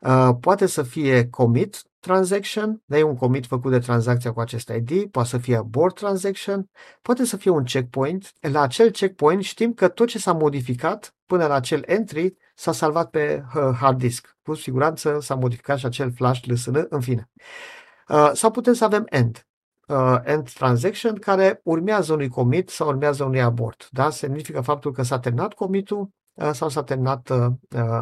Uh, 0.00 0.30
poate 0.40 0.66
să 0.66 0.82
fie 0.82 1.28
commit 1.28 1.82
transaction, 2.00 2.82
e 2.86 3.02
un 3.02 3.16
commit 3.16 3.46
făcut 3.46 3.70
de 3.70 3.78
tranzacția 3.78 4.32
cu 4.32 4.40
acest 4.40 4.68
ID, 4.68 5.10
poate 5.10 5.28
să 5.28 5.38
fie 5.38 5.56
abort 5.56 5.94
transaction, 5.94 6.70
poate 7.02 7.24
să 7.24 7.36
fie 7.36 7.50
un 7.50 7.64
checkpoint. 7.64 8.32
La 8.40 8.60
acel 8.60 8.90
checkpoint 8.90 9.42
știm 9.42 9.72
că 9.72 9.88
tot 9.88 10.08
ce 10.08 10.18
s-a 10.18 10.32
modificat 10.32 11.14
până 11.26 11.46
la 11.46 11.54
acel 11.54 11.82
entry 11.86 12.36
s-a 12.54 12.72
salvat 12.72 13.10
pe 13.10 13.44
uh, 13.54 13.76
hard 13.80 13.98
disk. 13.98 14.36
Cu 14.42 14.54
siguranță 14.54 15.18
s-a 15.20 15.34
modificat 15.34 15.78
și 15.78 15.86
acel 15.86 16.12
flash 16.12 16.40
LSN, 16.44 16.86
în 16.88 17.00
fine. 17.00 17.30
Uh, 18.08 18.30
sau 18.32 18.50
putem 18.50 18.72
să 18.72 18.84
avem 18.84 19.04
end. 19.08 19.46
Uh, 19.88 20.16
end 20.24 20.52
transaction 20.52 21.14
care 21.14 21.60
urmează 21.64 22.12
unui 22.12 22.28
commit 22.28 22.68
sau 22.68 22.88
urmează 22.88 23.24
unui 23.24 23.42
abort. 23.42 23.88
Da? 23.90 24.10
Semnifică 24.10 24.60
faptul 24.60 24.92
că 24.92 25.02
s-a 25.02 25.18
terminat 25.18 25.52
commitul 25.52 26.10
sau 26.52 26.68
s-a 26.68 26.82
terminat 26.82 27.30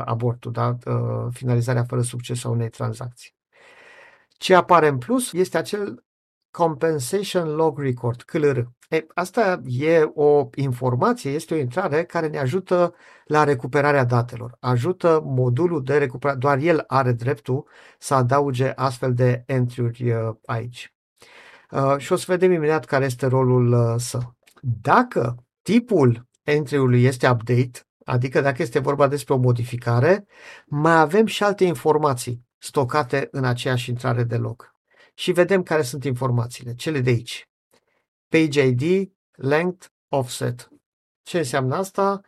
abortul, 0.05 0.53
da? 0.53 0.77
finalizarea 1.31 1.85
fără 1.85 2.03
succes 2.03 2.45
a 2.45 2.49
unei 2.49 2.69
tranzacții. 2.69 3.35
Ce 4.29 4.55
apare 4.55 4.89
în 4.89 4.99
plus 4.99 5.33
este 5.33 5.59
acel 5.59 6.05
Compensation 6.51 7.49
Log 7.49 7.79
Record, 7.79 8.23
CLR. 8.23 8.69
E, 8.89 9.07
asta 9.15 9.61
e 9.67 10.11
o 10.15 10.49
informație, 10.55 11.31
este 11.31 11.55
o 11.55 11.57
intrare 11.57 12.05
care 12.05 12.27
ne 12.27 12.39
ajută 12.39 12.95
la 13.25 13.45
recuperarea 13.45 14.05
datelor. 14.05 14.57
Ajută 14.61 15.21
modulul 15.25 15.83
de 15.83 15.99
recuperare, 15.99 16.39
doar 16.39 16.59
el 16.59 16.85
are 16.87 17.13
dreptul 17.13 17.69
să 17.99 18.15
adauge 18.15 18.73
astfel 18.77 19.15
de 19.15 19.43
entry-uri 19.47 20.13
uh, 20.13 20.35
aici. 20.45 20.95
Uh, 21.71 21.97
și 21.99 22.13
o 22.13 22.17
să 22.17 22.25
vedem 22.29 22.53
imediat 22.53 22.85
care 22.85 23.05
este 23.05 23.27
rolul 23.27 23.73
uh, 23.73 23.95
său. 23.99 24.37
Dacă 24.61 25.45
tipul 25.63 26.29
entry-ului 26.43 27.05
este 27.05 27.29
update, 27.29 27.81
adică 28.11 28.41
dacă 28.41 28.63
este 28.63 28.79
vorba 28.79 29.07
despre 29.07 29.35
o 29.35 29.37
modificare, 29.37 30.27
mai 30.67 31.01
avem 31.01 31.27
și 31.27 31.43
alte 31.43 31.65
informații 31.65 32.47
stocate 32.59 33.29
în 33.31 33.45
aceeași 33.45 33.91
intrare 33.91 34.25
de 34.25 34.37
log 34.37 34.75
și 35.15 35.33
vedem 35.33 35.63
care 35.63 35.83
sunt 35.83 36.05
informațiile, 36.05 36.75
cele 36.75 37.01
de 37.01 37.11
aici. 37.11 37.49
Page 38.29 38.67
ID, 38.67 39.13
length, 39.31 39.87
offset. 40.09 40.69
Ce 41.23 41.39
înseamnă 41.39 41.75
asta? 41.75 42.21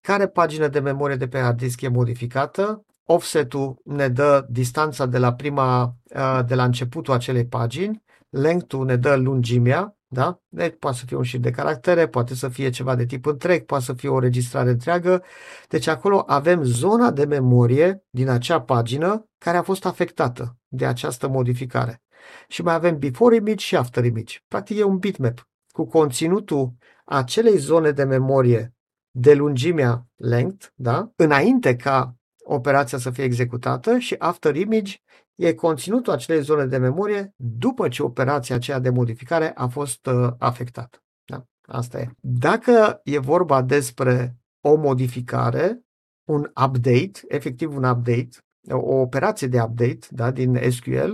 Care 0.00 0.26
pagină 0.28 0.68
de 0.68 0.80
memorie 0.80 1.16
de 1.16 1.28
pe 1.28 1.38
hard 1.38 1.56
disk 1.56 1.80
e 1.80 1.88
modificată? 1.88 2.84
Offset-ul 3.04 3.80
ne 3.84 4.08
dă 4.08 4.46
distanța 4.48 5.06
de 5.06 5.18
la 5.18 5.34
prima, 5.34 5.96
uh, 6.14 6.40
de 6.46 6.54
la 6.54 6.64
începutul 6.64 7.14
acelei 7.14 7.46
pagini, 7.46 8.02
length-ul 8.28 8.84
ne 8.84 8.96
dă 8.96 9.14
lungimea, 9.14 9.96
da? 10.14 10.40
Deci 10.48 10.76
poate 10.78 10.96
să 10.96 11.04
fie 11.06 11.16
un 11.16 11.22
șir 11.22 11.40
de 11.40 11.50
caractere, 11.50 12.08
poate 12.08 12.34
să 12.34 12.48
fie 12.48 12.70
ceva 12.70 12.94
de 12.94 13.06
tip 13.06 13.26
întreg, 13.26 13.64
poate 13.64 13.84
să 13.84 13.92
fie 13.92 14.08
o 14.08 14.18
registrare 14.18 14.70
întreagă. 14.70 15.22
Deci 15.68 15.86
acolo 15.86 16.24
avem 16.26 16.62
zona 16.62 17.10
de 17.10 17.24
memorie 17.24 18.04
din 18.10 18.28
acea 18.28 18.60
pagină 18.60 19.28
care 19.38 19.56
a 19.56 19.62
fost 19.62 19.86
afectată 19.86 20.56
de 20.68 20.86
această 20.86 21.28
modificare 21.28 22.02
și 22.48 22.62
mai 22.62 22.74
avem 22.74 22.98
before 22.98 23.34
image 23.34 23.64
și 23.64 23.76
after 23.76 24.04
image. 24.04 24.38
Practic 24.48 24.78
e 24.78 24.82
un 24.82 24.98
bitmap 24.98 25.48
cu 25.68 25.86
conținutul 25.86 26.72
acelei 27.04 27.56
zone 27.56 27.90
de 27.90 28.04
memorie 28.04 28.74
de 29.10 29.34
lungimea 29.34 30.06
length, 30.16 30.66
da? 30.74 31.12
înainte 31.16 31.76
ca 31.76 32.16
operația 32.44 32.98
să 32.98 33.10
fie 33.10 33.24
executată 33.24 33.98
și 33.98 34.14
after 34.18 34.56
image 34.56 34.96
e 35.34 35.54
conținutul 35.54 36.12
acelei 36.12 36.42
zone 36.42 36.66
de 36.66 36.76
memorie 36.76 37.34
după 37.36 37.88
ce 37.88 38.02
operația 38.02 38.54
aceea 38.54 38.78
de 38.78 38.90
modificare 38.90 39.52
a 39.54 39.66
fost 39.66 40.06
uh, 40.06 40.28
afectată. 40.38 41.02
Da? 41.24 41.44
Asta 41.66 41.98
e. 41.98 42.10
Dacă 42.20 43.00
e 43.04 43.18
vorba 43.18 43.62
despre 43.62 44.36
o 44.60 44.74
modificare, 44.74 45.84
un 46.24 46.50
update, 46.64 47.20
efectiv 47.28 47.76
un 47.76 47.84
update, 47.84 48.28
o 48.70 48.94
operație 48.94 49.46
de 49.46 49.60
update 49.60 50.06
da, 50.10 50.30
din 50.30 50.70
SQL, 50.70 51.12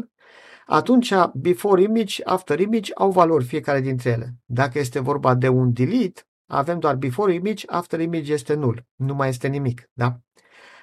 atunci 0.66 1.14
before 1.34 1.82
image, 1.82 2.24
after 2.24 2.60
image 2.60 2.92
au 2.94 3.10
valori 3.10 3.44
fiecare 3.44 3.80
dintre 3.80 4.10
ele. 4.10 4.34
Dacă 4.44 4.78
este 4.78 4.98
vorba 4.98 5.34
de 5.34 5.48
un 5.48 5.72
delete, 5.72 6.22
avem 6.46 6.78
doar 6.78 6.96
before 6.96 7.34
image, 7.34 7.64
after 7.66 8.00
image 8.00 8.32
este 8.32 8.54
nul, 8.54 8.86
nu 8.94 9.14
mai 9.14 9.28
este 9.28 9.48
nimic. 9.48 9.90
Da? 9.92 10.20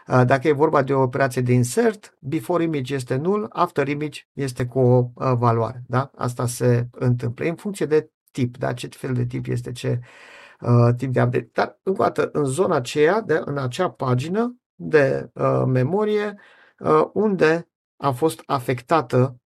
Dacă 0.07 0.47
e 0.47 0.51
vorba 0.51 0.81
de 0.83 0.93
o 0.93 1.01
operație 1.01 1.41
de 1.41 1.53
insert, 1.53 2.17
before 2.19 2.63
image 2.63 2.93
este 2.93 3.15
nul, 3.15 3.47
after 3.49 3.87
image 3.87 4.21
este 4.33 4.65
cu 4.65 4.79
o 4.79 5.11
valoare. 5.15 5.83
Da? 5.87 6.11
Asta 6.15 6.45
se 6.45 6.87
întâmplă 6.91 7.45
în 7.45 7.55
funcție 7.55 7.85
de 7.85 8.11
tip, 8.31 8.57
da? 8.57 8.73
ce 8.73 8.87
fel 8.87 9.13
de 9.13 9.25
tip 9.25 9.47
este 9.47 9.71
ce 9.71 9.99
uh, 10.59 10.95
tip 10.97 11.11
de 11.11 11.21
update. 11.21 11.49
Dar, 11.53 11.79
încă 11.83 12.01
o 12.01 12.03
dată, 12.03 12.29
în 12.31 12.43
zona 12.43 12.75
aceea, 12.75 13.21
de, 13.21 13.41
în 13.45 13.57
acea 13.57 13.89
pagină 13.89 14.57
de 14.75 15.29
uh, 15.33 15.63
memorie, 15.65 16.35
uh, 16.79 17.09
unde 17.13 17.69
a 17.97 18.11
fost 18.11 18.41
afectată 18.45 19.39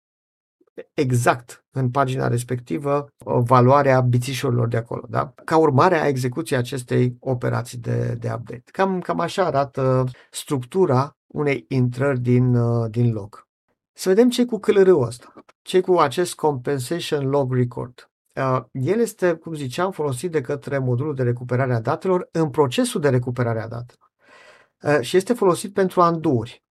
exact 0.93 1.65
în 1.71 1.89
pagina 1.89 2.27
respectivă 2.27 3.07
valoarea 3.25 4.01
bițișorilor 4.01 4.67
de 4.67 4.77
acolo, 4.77 5.05
da? 5.09 5.33
ca 5.45 5.57
urmare 5.57 5.99
a 5.99 6.07
execuției 6.07 6.59
acestei 6.59 7.17
operații 7.19 7.77
de, 7.77 8.15
de 8.19 8.31
update. 8.33 8.63
Cam, 8.65 8.99
cam 8.99 9.19
așa 9.19 9.45
arată 9.45 10.03
structura 10.31 11.17
unei 11.27 11.65
intrări 11.67 12.19
din, 12.19 12.57
din 12.89 13.11
log. 13.11 13.47
Să 13.93 14.09
vedem 14.09 14.29
ce 14.29 14.45
cu 14.45 14.59
CLR-ul 14.59 15.03
ăsta, 15.03 15.33
ce 15.61 15.81
cu 15.81 15.97
acest 15.97 16.35
Compensation 16.35 17.29
Log 17.29 17.53
Record. 17.53 18.09
El 18.71 18.99
este, 18.99 19.33
cum 19.33 19.53
ziceam, 19.53 19.91
folosit 19.91 20.31
de 20.31 20.41
către 20.41 20.77
modulul 20.77 21.15
de 21.15 21.23
recuperare 21.23 21.73
a 21.73 21.81
datelor 21.81 22.29
în 22.31 22.49
procesul 22.49 23.01
de 23.01 23.09
recuperare 23.09 23.61
a 23.61 23.67
datelor 23.67 24.11
și 25.01 25.17
este 25.17 25.33
folosit 25.33 25.73
pentru 25.73 26.01
anduuri. 26.01 26.63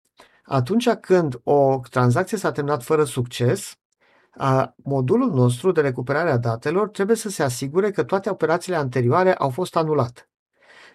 Atunci 0.43 0.89
când 0.89 1.39
o 1.43 1.79
tranzacție 1.89 2.37
s-a 2.37 2.51
terminat 2.51 2.83
fără 2.83 3.03
succes, 3.03 3.73
a, 4.39 4.73
modulul 4.83 5.31
nostru 5.31 5.71
de 5.71 5.81
recuperare 5.81 6.29
a 6.29 6.37
datelor 6.37 6.89
trebuie 6.89 7.15
să 7.15 7.29
se 7.29 7.43
asigure 7.43 7.91
că 7.91 8.03
toate 8.03 8.29
operațiile 8.29 8.77
anterioare 8.77 9.33
au 9.35 9.49
fost 9.49 9.75
anulate. 9.75 10.29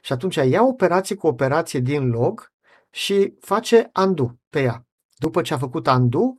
Și 0.02 0.12
atunci 0.12 0.34
ia 0.34 0.62
operație 0.62 1.16
cu 1.16 1.26
operație 1.26 1.80
din 1.80 2.08
log 2.08 2.52
și 2.90 3.34
face 3.40 3.90
undo 4.04 4.38
pe 4.50 4.62
ea. 4.62 4.86
După 5.16 5.42
ce 5.42 5.54
a 5.54 5.58
făcut 5.58 5.86
undo, 5.86 6.38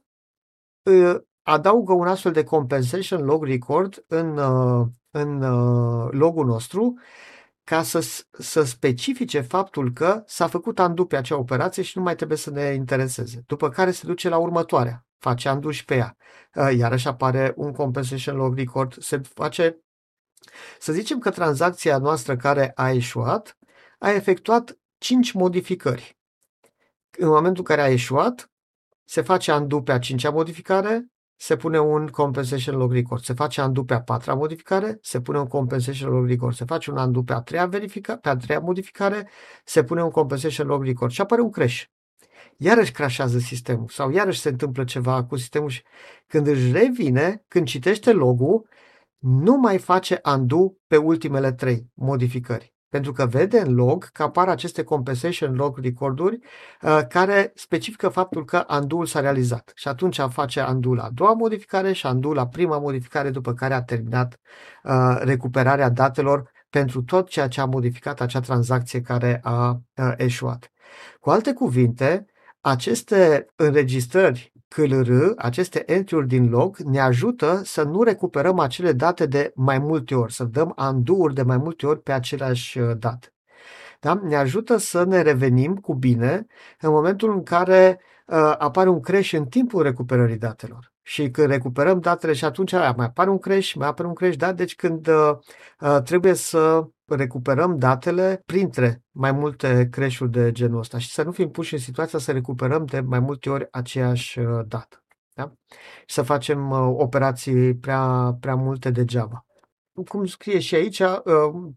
adaugă 1.43 1.93
un 1.93 2.07
astfel 2.07 2.31
de 2.31 2.43
compensation 2.43 3.23
log 3.23 3.45
record 3.45 4.03
în, 4.07 4.39
în 5.11 5.39
logul 6.09 6.45
nostru 6.45 6.93
ca 7.63 7.83
să, 7.83 8.25
să 8.31 8.63
specifice 8.63 9.41
faptul 9.41 9.91
că 9.93 10.23
s-a 10.25 10.47
făcut 10.47 10.79
undo 10.79 11.05
pe 11.05 11.15
acea 11.15 11.37
operație 11.37 11.83
și 11.83 11.97
nu 11.97 12.03
mai 12.03 12.15
trebuie 12.15 12.37
să 12.37 12.49
ne 12.49 12.73
intereseze. 12.73 13.43
După 13.47 13.69
care 13.69 13.91
se 13.91 14.07
duce 14.07 14.29
la 14.29 14.37
următoarea 14.37 15.05
face 15.25 15.49
undo 15.49 15.71
și 15.71 15.85
pe 15.85 15.95
ea. 15.95 16.17
Uh, 16.55 16.77
iarăși 16.77 17.07
apare 17.07 17.53
un 17.55 17.71
compensation 17.71 18.35
log 18.35 18.55
record, 18.55 19.01
se 19.01 19.21
face 19.33 19.79
să 20.79 20.93
zicem 20.93 21.19
că 21.19 21.29
tranzacția 21.29 21.97
noastră 21.97 22.35
care 22.35 22.71
a 22.75 22.91
eșuat 22.91 23.57
a 23.99 24.11
efectuat 24.11 24.77
5 24.97 25.31
modificări. 25.31 26.17
În 27.17 27.27
momentul 27.27 27.63
în 27.67 27.75
care 27.75 27.81
a 27.81 27.91
eșuat, 27.91 28.51
se 29.03 29.21
face 29.21 29.51
undo 29.51 29.81
pe 29.81 29.91
a 29.91 29.99
cincea 29.99 30.29
modificare, 30.29 31.05
se 31.35 31.55
pune 31.55 31.79
un 31.79 32.07
compensation 32.07 32.75
log 32.77 32.93
record. 32.93 33.23
Se 33.23 33.33
face 33.33 33.61
undo 33.61 33.83
pe 33.83 33.93
a 33.93 34.01
patra 34.01 34.33
modificare, 34.33 34.97
se 35.01 35.21
pune 35.21 35.39
un 35.39 35.47
compensation 35.47 36.09
log 36.09 36.27
record. 36.27 36.55
Se 36.55 36.65
face 36.65 36.91
un 36.91 36.97
undo 36.97 37.23
pe 37.23 37.33
a 37.33 37.41
treia, 37.41 37.65
verifica, 37.65 38.17
pe 38.17 38.29
a 38.29 38.35
treia 38.35 38.59
modificare, 38.59 39.29
se 39.65 39.83
pune 39.83 40.03
un 40.03 40.11
compensation 40.11 40.67
log 40.67 40.83
record 40.83 41.11
și 41.11 41.21
apare 41.21 41.41
un 41.41 41.51
crash. 41.51 41.83
Iarăși 42.57 42.91
crashează 42.91 43.39
sistemul 43.39 43.87
sau 43.87 44.11
iarăși 44.11 44.39
se 44.39 44.49
întâmplă 44.49 44.83
ceva 44.83 45.23
cu 45.23 45.37
sistemul 45.37 45.69
și 45.69 45.83
când 46.27 46.47
își 46.47 46.71
revine, 46.71 47.43
când 47.47 47.65
citește 47.65 48.11
logul, 48.11 48.69
nu 49.17 49.55
mai 49.55 49.77
face 49.77 50.21
undo 50.35 50.73
pe 50.87 50.97
ultimele 50.97 51.51
trei 51.51 51.91
modificări 51.93 52.75
pentru 52.95 53.13
că 53.13 53.25
vede 53.25 53.59
în 53.59 53.73
log 53.73 54.03
că 54.03 54.23
apar 54.23 54.47
aceste 54.47 54.83
compensation 54.83 55.55
log 55.55 55.77
recorduri 55.79 56.39
uh, 56.81 56.99
care 57.09 57.51
specifică 57.55 58.09
faptul 58.09 58.45
că 58.45 58.65
undo 58.69 59.05
s-a 59.05 59.19
realizat. 59.19 59.71
Și 59.75 59.87
atunci 59.87 60.19
face 60.29 60.65
undo 60.69 60.93
la 60.93 61.03
a 61.03 61.09
doua 61.09 61.33
modificare 61.33 61.93
și 61.93 62.05
undo 62.05 62.33
la 62.33 62.47
prima 62.47 62.77
modificare 62.77 63.29
după 63.29 63.53
care 63.53 63.73
a 63.73 63.83
terminat 63.83 64.39
uh, 64.83 65.17
recuperarea 65.19 65.89
datelor 65.89 66.51
pentru 66.69 67.03
tot 67.03 67.29
ceea 67.29 67.47
ce 67.47 67.61
a 67.61 67.65
modificat 67.65 68.21
acea 68.21 68.39
tranzacție 68.39 69.01
care 69.01 69.39
a 69.43 69.69
uh, 69.69 70.13
eșuat. 70.17 70.71
Cu 71.19 71.29
alte 71.29 71.53
cuvinte, 71.53 72.25
aceste 72.65 73.45
înregistrări 73.55 74.53
CLR, 74.67 75.33
aceste 75.37 75.91
entry-uri 75.91 76.27
din 76.27 76.49
log, 76.49 76.77
ne 76.77 76.99
ajută 76.99 77.61
să 77.63 77.83
nu 77.83 78.03
recuperăm 78.03 78.59
acele 78.59 78.91
date 78.91 79.25
de 79.25 79.51
mai 79.55 79.79
multe 79.79 80.15
ori, 80.15 80.33
să 80.33 80.43
dăm 80.43 80.73
undo-uri 80.77 81.33
de 81.33 81.41
mai 81.41 81.57
multe 81.57 81.85
ori 81.85 82.01
pe 82.01 82.11
aceleași 82.11 82.79
uh, 82.79 82.97
date. 82.97 83.33
Da? 83.99 84.13
Ne 84.23 84.35
ajută 84.35 84.77
să 84.77 85.03
ne 85.03 85.21
revenim 85.21 85.75
cu 85.75 85.93
bine 85.93 86.45
în 86.79 86.91
momentul 86.91 87.31
în 87.31 87.43
care 87.43 87.99
uh, 88.25 88.55
apare 88.57 88.89
un 88.89 88.99
crash 88.99 89.31
în 89.31 89.45
timpul 89.45 89.83
recuperării 89.83 90.37
datelor. 90.37 90.94
Și 91.07 91.29
când 91.31 91.47
recuperăm 91.47 91.99
datele 91.99 92.33
și 92.33 92.45
atunci 92.45 92.71
mai 92.71 93.05
apare 93.05 93.29
un 93.29 93.39
crash, 93.39 93.73
mai 93.73 93.87
apare 93.87 94.07
un 94.07 94.13
crash, 94.13 94.35
da? 94.35 94.53
Deci 94.53 94.75
când 94.75 95.07
uh, 95.07 95.31
uh, 95.79 96.01
trebuie 96.03 96.33
să 96.33 96.87
recuperăm 97.05 97.77
datele 97.77 98.41
printre 98.45 99.03
mai 99.11 99.31
multe 99.31 99.87
crash 99.91 100.19
de 100.29 100.51
genul 100.51 100.79
ăsta 100.79 100.97
și 100.97 101.09
să 101.09 101.23
nu 101.23 101.31
fim 101.31 101.49
puși 101.49 101.73
în 101.73 101.79
situația 101.79 102.19
să 102.19 102.31
recuperăm 102.31 102.85
de 102.85 102.99
mai 102.99 103.19
multe 103.19 103.49
ori 103.49 103.67
aceeași 103.71 104.39
uh, 104.39 104.65
dată. 104.67 105.03
Da? 105.33 105.53
Și 106.05 106.15
să 106.15 106.21
facem 106.21 106.69
uh, 106.69 106.93
operații 106.97 107.75
prea, 107.75 108.37
prea 108.39 108.55
multe 108.55 108.89
degeaba. 108.91 109.45
Cum 110.07 110.25
scrie 110.25 110.59
și 110.59 110.75
aici, 110.75 110.99
uh, 110.99 111.17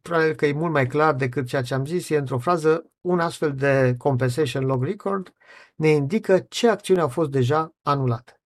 probabil 0.02 0.35
că 0.35 0.47
e 0.47 0.52
mult 0.52 0.73
mai 0.73 0.87
clar 0.87 1.14
decât 1.14 1.47
ceea 1.47 1.62
ce 1.62 1.75
am 1.75 1.85
zis, 1.85 2.08
e 2.08 2.16
într-o 2.16 2.38
frază, 2.38 2.85
un 3.00 3.20
astfel 3.20 3.54
de 3.54 3.94
compensation 3.99 4.64
log 4.64 4.85
record 4.85 5.32
ne 5.75 5.88
indică 5.88 6.38
ce 6.38 6.68
acțiuni 6.68 7.00
au 7.00 7.08
fost 7.08 7.30
deja 7.30 7.75
anulate. 7.82 8.38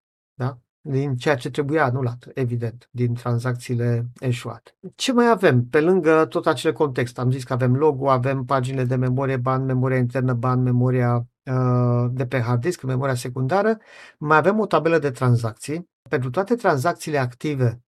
Da? 0.82 0.92
din 0.92 1.16
ceea 1.16 1.36
ce 1.36 1.50
trebuia 1.50 1.84
anulat, 1.84 2.28
evident, 2.34 2.88
din 2.90 3.14
tranzacțiile 3.14 4.06
eșuate. 4.20 4.74
Ce 4.94 5.12
mai 5.12 5.28
avem? 5.28 5.64
Pe 5.64 5.80
lângă 5.80 6.24
tot 6.24 6.46
acele 6.46 6.72
context, 6.72 7.18
am 7.18 7.30
zis 7.30 7.44
că 7.44 7.52
avem 7.52 7.76
logo, 7.76 8.10
avem 8.10 8.44
paginile 8.44 8.84
de 8.84 8.96
memorie, 8.96 9.36
ban, 9.36 9.64
memoria 9.64 9.96
internă, 9.96 10.32
ban, 10.32 10.62
memoria 10.62 11.26
uh, 11.44 12.06
de 12.10 12.26
pe 12.26 12.40
hard 12.40 12.60
disk, 12.60 12.82
memoria 12.82 13.14
secundară, 13.14 13.78
mai 14.18 14.36
avem 14.36 14.58
o 14.58 14.66
tabelă 14.66 14.98
de 14.98 15.10
tranzacții. 15.10 15.90
Pentru 16.08 16.30
toate 16.30 16.54
tranzacțiile 16.54 17.18
active 17.18 17.82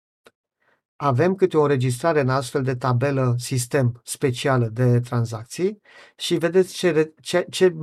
avem 0.95 1.35
câte 1.35 1.57
o 1.57 1.61
înregistrare 1.61 2.19
în 2.19 2.29
astfel 2.29 2.63
de 2.63 2.75
tabelă 2.75 3.35
sistem 3.37 4.01
specială 4.03 4.67
de 4.67 4.99
tranzacții 4.99 5.81
și 6.17 6.35
vedeți 6.35 6.73
ce, 6.73 7.13
ce, 7.21 7.45
ce 7.49 7.75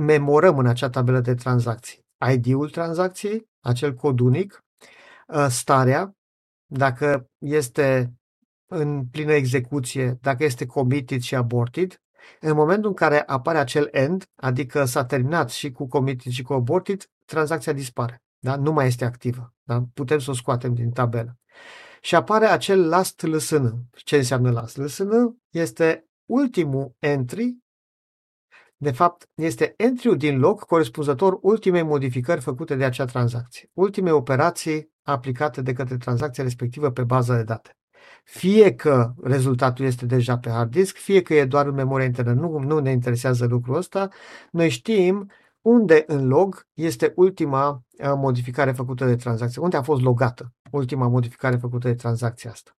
memorăm 0.00 0.58
în 0.58 0.66
acea 0.66 0.90
tabelă 0.90 1.20
de 1.20 1.34
tranzacții. 1.34 2.05
ID-ul 2.32 2.70
tranzacției, 2.70 3.48
acel 3.60 3.94
cod 3.94 4.20
unic, 4.20 4.64
ă, 5.28 5.48
starea, 5.48 6.16
dacă 6.66 7.30
este 7.38 8.14
în 8.66 9.06
plină 9.06 9.32
execuție, 9.32 10.18
dacă 10.20 10.44
este 10.44 10.66
committed 10.66 11.20
și 11.20 11.34
aborted, 11.34 12.00
în 12.40 12.54
momentul 12.54 12.88
în 12.88 12.94
care 12.94 13.22
apare 13.26 13.58
acel 13.58 13.88
end, 13.90 14.24
adică 14.34 14.84
s-a 14.84 15.04
terminat 15.04 15.50
și 15.50 15.70
cu 15.70 15.86
committed 15.86 16.32
și 16.32 16.42
cu 16.42 16.52
aborted, 16.52 17.10
tranzacția 17.24 17.72
dispare. 17.72 18.22
Da? 18.38 18.56
Nu 18.56 18.72
mai 18.72 18.86
este 18.86 19.04
activă. 19.04 19.54
Da? 19.62 19.84
Putem 19.94 20.18
să 20.18 20.30
o 20.30 20.34
scoatem 20.34 20.74
din 20.74 20.90
tabelă. 20.90 21.38
Și 22.00 22.14
apare 22.14 22.46
acel 22.46 22.88
last 22.88 23.22
listen. 23.22 23.84
Ce 23.92 24.16
înseamnă 24.16 24.50
last 24.50 24.76
listen? 24.76 25.08
Este 25.50 26.06
ultimul 26.24 26.94
entry 26.98 27.56
de 28.76 28.90
fapt, 28.90 29.28
este 29.34 29.74
entry 29.76 30.16
din 30.16 30.38
log 30.38 30.64
corespunzător 30.64 31.38
ultimei 31.40 31.82
modificări 31.82 32.40
făcute 32.40 32.74
de 32.74 32.84
acea 32.84 33.04
tranzacție, 33.04 33.70
ultime 33.72 34.10
operații 34.10 34.90
aplicate 35.02 35.62
de 35.62 35.72
către 35.72 35.96
tranzacția 35.96 36.44
respectivă 36.44 36.90
pe 36.90 37.04
baza 37.04 37.36
de 37.36 37.42
date. 37.42 37.76
Fie 38.24 38.74
că 38.74 39.12
rezultatul 39.22 39.84
este 39.84 40.06
deja 40.06 40.38
pe 40.38 40.50
hard 40.50 40.70
disk, 40.70 40.96
fie 40.96 41.22
că 41.22 41.34
e 41.34 41.44
doar 41.44 41.66
în 41.66 41.74
memoria 41.74 42.06
internă, 42.06 42.32
nu, 42.32 42.58
nu 42.58 42.78
ne 42.78 42.90
interesează 42.90 43.46
lucrul 43.46 43.76
ăsta, 43.76 44.08
noi 44.50 44.68
știm 44.68 45.30
unde 45.60 46.04
în 46.06 46.26
log 46.26 46.66
este 46.74 47.12
ultima 47.16 47.68
uh, 47.70 48.12
modificare 48.16 48.72
făcută 48.72 49.04
de 49.06 49.16
tranzacție, 49.16 49.62
unde 49.62 49.76
a 49.76 49.82
fost 49.82 50.02
logată 50.02 50.52
ultima 50.70 51.08
modificare 51.08 51.56
făcută 51.56 51.88
de 51.88 51.94
tranzacția 51.94 52.50
asta. 52.50 52.76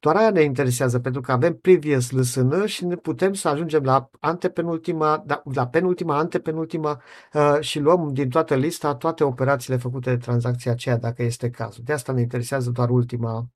Doar 0.00 0.16
aia 0.16 0.30
ne 0.30 0.42
interesează, 0.42 0.98
pentru 0.98 1.20
că 1.20 1.32
avem 1.32 1.54
previous 1.54 2.10
listen 2.10 2.66
și 2.66 2.84
ne 2.84 2.96
putem 2.96 3.32
să 3.34 3.48
ajungem 3.48 3.82
la 3.82 4.10
antepenultima, 4.20 5.22
da, 5.26 5.42
la 5.54 5.66
penultima, 5.66 6.18
antepenultima 6.18 7.02
uh, 7.32 7.56
și 7.60 7.78
luăm 7.78 8.12
din 8.12 8.28
toată 8.28 8.54
lista 8.54 8.94
toate 8.94 9.24
operațiile 9.24 9.78
făcute 9.78 10.10
de 10.10 10.16
tranzacția 10.16 10.72
aceea, 10.72 10.96
dacă 10.96 11.22
este 11.22 11.50
cazul. 11.50 11.82
De 11.84 11.92
asta 11.92 12.12
ne 12.12 12.20
interesează 12.20 12.70
doar 12.70 12.90
ultima 12.90 13.46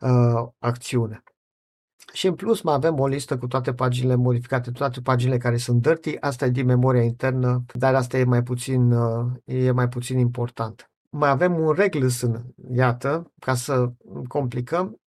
uh, 0.00 0.48
acțiune. 0.58 1.22
Și 2.12 2.26
în 2.26 2.34
plus 2.34 2.60
mai 2.60 2.74
avem 2.74 2.98
o 2.98 3.06
listă 3.06 3.38
cu 3.38 3.46
toate 3.46 3.72
paginile 3.72 4.14
modificate, 4.14 4.70
toate 4.70 5.00
paginile 5.00 5.38
care 5.38 5.56
sunt 5.56 5.82
dirty, 5.82 6.16
asta 6.20 6.44
e 6.44 6.50
din 6.50 6.66
memoria 6.66 7.02
internă, 7.02 7.64
dar 7.74 7.94
asta 7.94 8.18
e 8.18 8.24
mai 8.24 8.42
puțin, 8.42 8.92
uh, 8.92 9.26
e 9.44 9.70
mai 9.70 9.88
puțin 9.88 10.18
important. 10.18 10.90
Mai 11.10 11.30
avem 11.30 11.58
un 11.58 11.72
reg 11.72 11.94
listen, 11.94 12.54
iată, 12.72 13.32
ca 13.38 13.54
să 13.54 13.92
complicăm, 14.28 14.99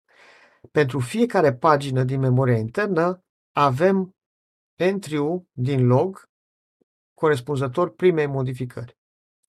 pentru 0.71 0.99
fiecare 0.99 1.53
pagină 1.53 2.03
din 2.03 2.19
memoria 2.19 2.57
internă 2.57 3.23
avem 3.51 4.15
entry 4.75 5.17
din 5.51 5.85
log 5.85 6.29
corespunzător 7.13 7.95
primei 7.95 8.25
modificări. 8.25 8.97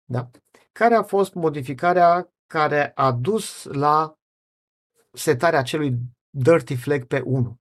Da? 0.04 0.30
Care 0.72 0.94
a 0.94 1.02
fost 1.02 1.34
modificarea 1.34 2.32
care 2.46 2.92
a 2.94 3.12
dus 3.12 3.64
la 3.64 4.18
setarea 5.12 5.58
acelui 5.58 5.98
dirty 6.30 6.76
flag 6.76 7.04
pe 7.04 7.20
1. 7.20 7.60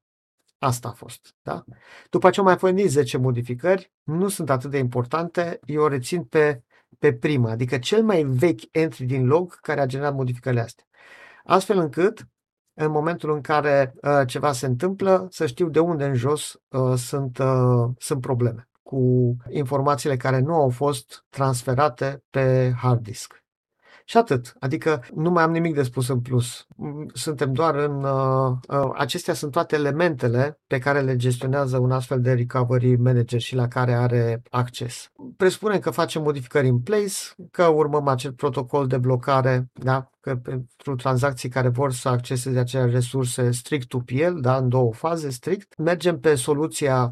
Asta 0.58 0.88
a 0.88 0.91
fost. 0.91 1.36
Da? 1.41 1.63
După 2.10 2.29
ce 2.29 2.39
au 2.39 2.45
mai 2.45 2.58
fost 2.58 2.73
10 2.75 3.17
modificări, 3.17 3.93
nu 4.03 4.27
sunt 4.27 4.49
atât 4.49 4.69
de 4.69 4.77
importante, 4.77 5.60
eu 5.65 5.81
o 5.81 5.88
rețin 5.88 6.23
pe, 6.23 6.63
pe 6.99 7.13
prima, 7.13 7.51
adică 7.51 7.77
cel 7.77 8.03
mai 8.03 8.23
vechi 8.23 8.62
entry 8.71 9.05
din 9.05 9.25
log 9.25 9.60
care 9.60 9.81
a 9.81 9.86
generat 9.86 10.13
modificările 10.13 10.62
astea. 10.62 10.86
Astfel 11.43 11.77
încât 11.77 12.27
în 12.75 12.91
momentul 12.91 13.31
în 13.33 13.41
care 13.41 13.93
uh, 14.01 14.27
ceva 14.27 14.51
se 14.51 14.65
întâmplă, 14.65 15.27
să 15.31 15.45
știu 15.45 15.69
de 15.69 15.79
unde 15.79 16.05
în 16.05 16.13
jos 16.13 16.59
uh, 16.67 16.97
sunt, 16.97 17.38
uh, 17.38 17.89
sunt 17.97 18.21
probleme 18.21 18.67
cu 18.83 19.35
informațiile 19.49 20.17
care 20.17 20.39
nu 20.39 20.53
au 20.53 20.69
fost 20.69 21.25
transferate 21.29 22.23
pe 22.29 22.73
hard 22.77 23.01
disk. 23.01 23.43
Și 24.08 24.18
atât. 24.18 24.54
Adică 24.60 25.04
nu 25.13 25.30
mai 25.30 25.44
am 25.44 25.52
nimic 25.52 25.74
de 25.74 25.84
spus 25.84 26.08
în 26.08 26.22
plus. 26.22 26.68
Suntem 27.13 27.54
doar 27.54 27.76
în. 27.76 28.04
Uh, 28.04 28.52
uh, 28.68 28.91
acestea 28.94 29.34
sunt 29.34 29.52
toate 29.52 29.76
elementele 29.76 30.60
pe 30.68 30.80
care 30.80 31.02
le 31.02 31.15
gestionează 31.15 31.78
un 31.78 31.91
astfel 31.91 32.22
de 32.22 32.34
recovery 32.34 32.96
manager 32.96 33.39
și 33.39 33.56
la 33.56 33.68
care 33.68 33.94
are 33.94 34.41
acces. 34.50 35.12
Presupunem 35.38 35.80
că 35.80 35.89
facem 35.89 36.22
modificări 36.22 36.68
în 36.68 36.80
place, 36.80 37.13
că 37.52 37.65
urmăm 37.65 38.08
acel 38.08 38.34
protocol 38.34 38.88
de 38.88 38.98
blocare, 38.98 39.70
da? 39.74 40.10
că 40.20 40.36
pentru 40.36 40.96
tranzacții 40.96 41.50
care 41.50 41.70
vor 41.70 41.91
să 41.91 42.10
acceseze 42.10 42.60
acele 42.60 42.86
resurse 42.86 43.52
strict 43.52 43.94
UPL, 43.94 44.39
da? 44.39 44.58
în 44.58 44.70
două 44.70 44.94
faze 44.94 45.30
strict, 45.30 45.78
mergem 45.78 46.20
pe 46.20 46.36
soluția 46.36 47.12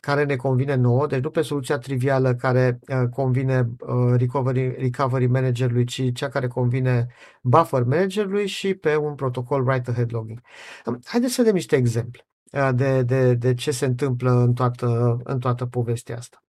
care 0.00 0.24
ne 0.24 0.36
convine 0.36 0.74
nouă, 0.74 1.06
deci 1.06 1.22
nu 1.22 1.30
pe 1.30 1.42
soluția 1.42 1.78
trivială 1.78 2.34
care 2.34 2.78
uh, 2.88 3.08
convine 3.10 3.68
uh, 3.80 4.14
recovery, 4.16 4.76
recovery 4.78 5.26
managerului, 5.26 5.84
ci 5.84 6.12
cea 6.12 6.28
care 6.28 6.46
convine 6.46 7.06
buffer 7.42 7.82
managerului 7.82 8.46
și 8.46 8.74
pe 8.74 8.96
un 8.96 9.14
protocol 9.14 9.66
write-ahead 9.66 10.12
logging. 10.12 10.40
Um, 10.86 11.00
haideți 11.04 11.32
să 11.32 11.40
vedem 11.40 11.54
niște 11.54 11.76
exemple 11.76 12.26
uh, 12.52 12.70
de, 12.74 13.02
de, 13.02 13.34
de 13.34 13.54
ce 13.54 13.70
se 13.70 13.84
întâmplă 13.84 14.30
în 14.30 14.52
toată, 14.52 15.20
în 15.24 15.38
toată 15.38 15.66
povestea 15.66 16.16
asta. 16.16 16.44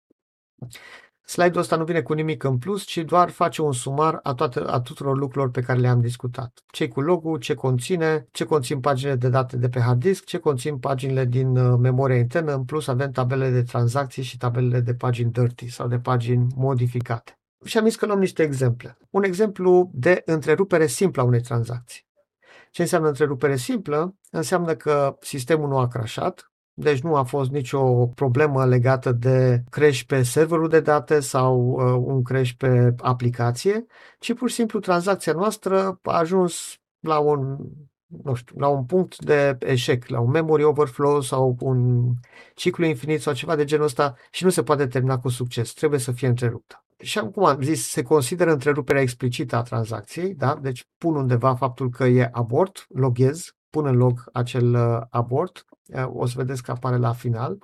Slide-ul 1.25 1.59
ăsta 1.59 1.75
nu 1.75 1.83
vine 1.83 2.01
cu 2.01 2.13
nimic 2.13 2.43
în 2.43 2.57
plus, 2.57 2.83
ci 2.83 2.97
doar 2.97 3.29
face 3.29 3.61
un 3.61 3.71
sumar 3.71 4.19
a, 4.23 4.33
toate, 4.33 4.59
a 4.59 4.79
tuturor 4.79 5.17
lucrurilor 5.17 5.51
pe 5.51 5.61
care 5.61 5.79
le-am 5.79 6.01
discutat. 6.01 6.63
ce 6.71 6.87
cu 6.87 7.01
logo, 7.01 7.37
ce 7.37 7.53
conține, 7.53 8.27
ce 8.31 8.43
conțin 8.43 8.79
paginile 8.79 9.15
de 9.15 9.29
date 9.29 9.57
de 9.57 9.69
pe 9.69 9.79
hard 9.79 9.99
disk, 9.99 10.25
ce 10.25 10.37
conțin 10.37 10.77
paginile 10.77 11.25
din 11.25 11.57
uh, 11.57 11.77
memoria 11.79 12.17
internă, 12.17 12.53
în 12.53 12.63
plus 12.63 12.87
avem 12.87 13.11
tabelele 13.11 13.49
de 13.49 13.63
tranzacții 13.63 14.23
și 14.23 14.37
tabelele 14.37 14.79
de 14.79 14.93
pagini 14.93 15.31
dirty 15.31 15.67
sau 15.67 15.87
de 15.87 15.99
pagini 15.99 16.47
modificate. 16.55 17.37
Și 17.63 17.77
am 17.77 17.85
zis 17.85 17.95
că 17.95 18.05
luăm 18.05 18.19
niște 18.19 18.43
exemple. 18.43 18.97
Un 19.09 19.23
exemplu 19.23 19.89
de 19.93 20.21
întrerupere 20.25 20.87
simplă 20.87 21.21
a 21.21 21.25
unei 21.25 21.41
tranzacții. 21.41 22.05
Ce 22.71 22.81
înseamnă 22.81 23.07
întrerupere 23.07 23.55
simplă? 23.55 24.15
Înseamnă 24.31 24.75
că 24.75 25.17
sistemul 25.19 25.67
nu 25.67 25.77
a 25.77 25.87
crashat, 25.87 26.52
deci 26.73 27.01
nu 27.01 27.15
a 27.15 27.23
fost 27.23 27.51
nicio 27.51 28.07
problemă 28.07 28.65
legată 28.65 29.11
de 29.11 29.63
crash 29.69 30.01
pe 30.01 30.23
serverul 30.23 30.69
de 30.69 30.79
date 30.79 31.19
sau 31.19 31.59
uh, 31.59 32.03
un 32.05 32.23
crash 32.23 32.51
pe 32.57 32.93
aplicație, 32.97 33.85
ci 34.19 34.33
pur 34.33 34.49
și 34.49 34.55
simplu 34.55 34.79
tranzacția 34.79 35.33
noastră 35.33 35.99
a 36.03 36.17
ajuns 36.17 36.77
la 36.99 37.19
un, 37.19 37.57
nu 38.23 38.33
știu, 38.33 38.55
la 38.59 38.67
un 38.67 38.85
punct 38.85 39.23
de 39.23 39.57
eșec, 39.59 40.07
la 40.07 40.19
un 40.19 40.29
memory 40.29 40.63
overflow 40.63 41.21
sau 41.21 41.57
un 41.59 42.11
ciclu 42.55 42.85
infinit 42.85 43.21
sau 43.21 43.33
ceva 43.33 43.55
de 43.55 43.63
genul 43.63 43.85
ăsta 43.85 44.15
și 44.31 44.43
nu 44.43 44.49
se 44.49 44.63
poate 44.63 44.87
termina 44.87 45.19
cu 45.19 45.29
succes, 45.29 45.73
trebuie 45.73 45.99
să 45.99 46.11
fie 46.11 46.27
întreruptă. 46.27 46.85
Și 46.97 47.19
cum 47.19 47.45
am 47.45 47.61
zis, 47.61 47.87
se 47.87 48.01
consideră 48.01 48.51
întreruperea 48.51 49.01
explicită 49.01 49.55
a 49.55 49.61
tranzacției, 49.61 50.33
da? 50.33 50.59
deci 50.61 50.87
pun 50.97 51.15
undeva 51.15 51.55
faptul 51.55 51.89
că 51.89 52.03
e 52.03 52.29
abort, 52.31 52.85
loghez, 52.89 53.55
pun 53.73 53.85
în 53.85 53.95
log 53.95 54.29
acel 54.33 54.73
uh, 54.73 55.01
abort, 55.09 55.65
uh, 55.87 56.05
o 56.13 56.25
să 56.25 56.33
vedeți 56.37 56.63
că 56.63 56.71
apare 56.71 56.97
la 56.97 57.13
final, 57.13 57.63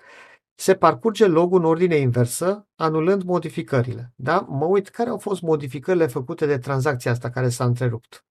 se 0.56 0.76
parcurge 0.76 1.26
logul 1.26 1.60
în 1.60 1.65
ordine 1.65 1.95
inversă, 1.95 2.67
anulând 2.76 3.24
modificările. 3.24 4.13
Da? 4.15 4.45
Mă 4.50 4.65
uit 4.65 4.88
care 4.88 5.10
au 5.10 5.17
fost 5.17 5.41
modificările 5.41 6.08
făcute 6.08 6.45
de 6.45 6.58
tranzacția 6.58 7.12
asta 7.12 7.30
care 7.30 7.50
s-a 7.50 7.65
întrerupt. 7.65 8.26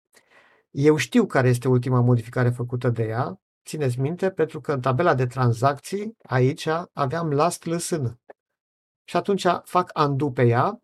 Eu 0.71 0.95
știu 0.95 1.25
care 1.25 1.47
este 1.47 1.67
ultima 1.67 2.01
modificare 2.01 2.49
făcută 2.49 2.89
de 2.89 3.03
ea, 3.03 3.41
țineți 3.65 3.99
minte, 3.99 4.29
pentru 4.29 4.61
că 4.61 4.73
în 4.73 4.81
tabela 4.81 5.13
de 5.13 5.25
tranzacții, 5.25 6.17
aici 6.23 6.67
aveam 6.93 7.29
last 7.29 7.65
lăsână. 7.65 8.19
Și 9.03 9.15
atunci 9.15 9.45
fac 9.63 9.91
undo 10.07 10.31
pe 10.31 10.47
ea 10.47 10.81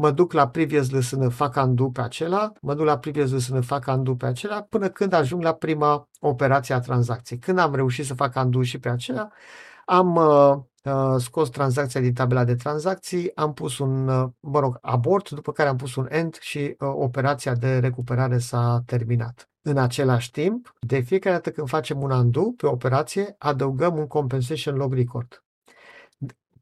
mă 0.00 0.10
duc 0.10 0.32
la 0.32 0.48
previous 0.48 0.90
lăsână, 0.90 1.28
fac 1.28 1.56
undo 1.56 1.88
pe 1.88 2.00
acela, 2.00 2.52
mă 2.60 2.74
duc 2.74 2.84
la 2.84 2.98
previous 2.98 3.30
lăsână, 3.30 3.60
fac 3.60 3.86
undo 3.86 4.14
pe 4.14 4.26
acela, 4.26 4.62
până 4.62 4.88
când 4.88 5.12
ajung 5.12 5.42
la 5.42 5.54
prima 5.54 6.08
operație 6.20 6.74
a 6.74 6.80
tranzacției. 6.80 7.38
Când 7.38 7.58
am 7.58 7.74
reușit 7.74 8.06
să 8.06 8.14
fac 8.14 8.36
undo 8.36 8.62
și 8.62 8.78
pe 8.78 8.88
acela, 8.88 9.28
am 9.84 10.14
uh, 10.14 10.56
uh, 10.92 11.16
scos 11.18 11.48
tranzacția 11.48 12.00
din 12.00 12.12
tabela 12.12 12.44
de 12.44 12.54
tranzacții, 12.54 13.36
am 13.36 13.52
pus 13.52 13.78
un, 13.78 14.08
uh, 14.08 14.28
mă 14.40 14.58
rog, 14.58 14.78
abort, 14.80 15.30
după 15.30 15.52
care 15.52 15.68
am 15.68 15.76
pus 15.76 15.94
un 15.94 16.06
end 16.10 16.36
și 16.40 16.58
uh, 16.58 16.74
operația 16.78 17.54
de 17.54 17.78
recuperare 17.78 18.38
s-a 18.38 18.82
terminat. 18.86 19.48
În 19.62 19.76
același 19.76 20.30
timp, 20.30 20.74
de 20.78 21.00
fiecare 21.00 21.34
dată 21.34 21.50
când 21.50 21.68
facem 21.68 22.02
un 22.02 22.10
undo 22.10 22.52
pe 22.56 22.66
operație, 22.66 23.34
adăugăm 23.38 23.96
un 23.96 24.06
compensation 24.06 24.76
log 24.76 24.94
record. 24.94 25.44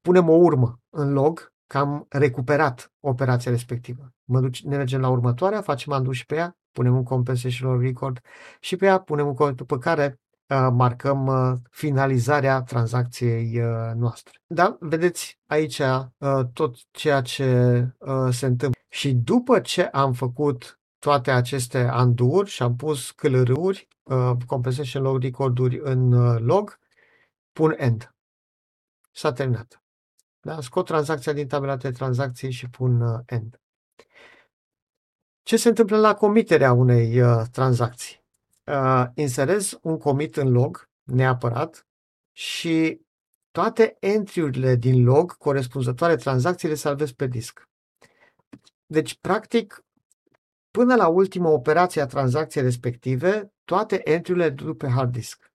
Punem 0.03 0.29
o 0.29 0.35
urmă 0.35 0.81
în 0.91 1.13
log 1.13 1.53
că 1.69 1.79
am 1.79 2.07
recuperat 2.09 2.93
operația 3.01 3.51
respectivă. 3.51 4.13
Mă 4.25 4.41
duc, 4.41 4.57
ne 4.57 4.77
mergem 4.77 5.01
la 5.01 5.09
următoarea, 5.09 5.61
facem 5.63 5.93
undo 5.93 6.13
și 6.13 6.27
pe 6.27 6.35
ea, 6.35 6.57
punem 6.73 6.97
un 6.97 7.03
compensation 7.03 7.81
record 7.81 8.21
și 8.61 8.77
pe 8.77 8.87
ea 8.87 8.99
punem 8.99 9.27
un 9.27 9.35
cod, 9.35 9.57
după 9.57 9.79
care 9.79 10.21
uh, 10.47 10.69
marcăm 10.73 11.27
uh, 11.27 11.57
finalizarea 11.71 12.63
tranzacției 12.63 13.61
uh, 13.61 13.93
noastre. 13.95 14.33
Da, 14.47 14.77
vedeți 14.81 15.41
aici 15.47 15.79
uh, 15.79 16.41
tot 16.53 16.77
ceea 16.91 17.21
ce 17.21 17.81
uh, 17.99 18.29
se 18.31 18.47
întâmplă. 18.47 18.81
Și 18.89 19.15
după 19.15 19.61
ce 19.61 19.83
am 19.83 20.13
făcut 20.13 20.81
toate 20.99 21.31
aceste 21.31 21.91
undo-uri 21.97 22.51
și 22.51 22.63
am 22.63 22.77
pus 22.77 23.11
clr-uri, 23.11 23.89
uh, 24.03 24.33
compensation 24.47 25.03
log 25.03 25.23
record-uri 25.23 25.81
în 25.83 26.13
uh, 26.13 26.41
log, 26.41 26.79
pun 27.53 27.75
end. 27.77 28.15
S-a 29.13 29.33
terminat. 29.33 29.83
Da? 30.41 30.61
Scot 30.61 30.87
tranzacția 30.87 31.33
din 31.33 31.49
tabela 31.49 31.77
de 31.77 31.91
tranzacții 31.91 32.51
și 32.51 32.69
pun 32.69 33.01
uh, 33.01 33.21
end. 33.27 33.61
Ce 35.43 35.57
se 35.57 35.69
întâmplă 35.69 35.97
la 35.97 36.15
comiterea 36.15 36.73
unei 36.73 37.21
uh, 37.21 37.43
tranzacții? 37.53 38.25
Uh, 38.65 39.05
inserez 39.15 39.79
un 39.83 39.99
commit 39.99 40.37
în 40.37 40.53
log, 40.53 40.89
neapărat, 41.03 41.87
și 42.33 43.01
toate 43.51 43.97
entry-urile 44.01 44.75
din 44.75 45.05
log 45.05 45.37
corespunzătoare 45.37 46.17
tranzacției 46.17 46.71
le 46.71 46.77
salvez 46.77 47.13
pe 47.13 47.27
disc. 47.27 47.69
Deci, 48.87 49.19
practic, 49.21 49.85
până 50.71 50.95
la 50.95 51.09
ultima 51.09 51.49
operație 51.49 52.01
a 52.01 52.07
tranzacției 52.07 52.65
respective, 52.65 53.53
toate 53.65 54.01
entry-urile 54.11 54.51
duc 54.51 54.77
pe 54.77 54.89
hard 54.89 55.13
disk 55.13 55.48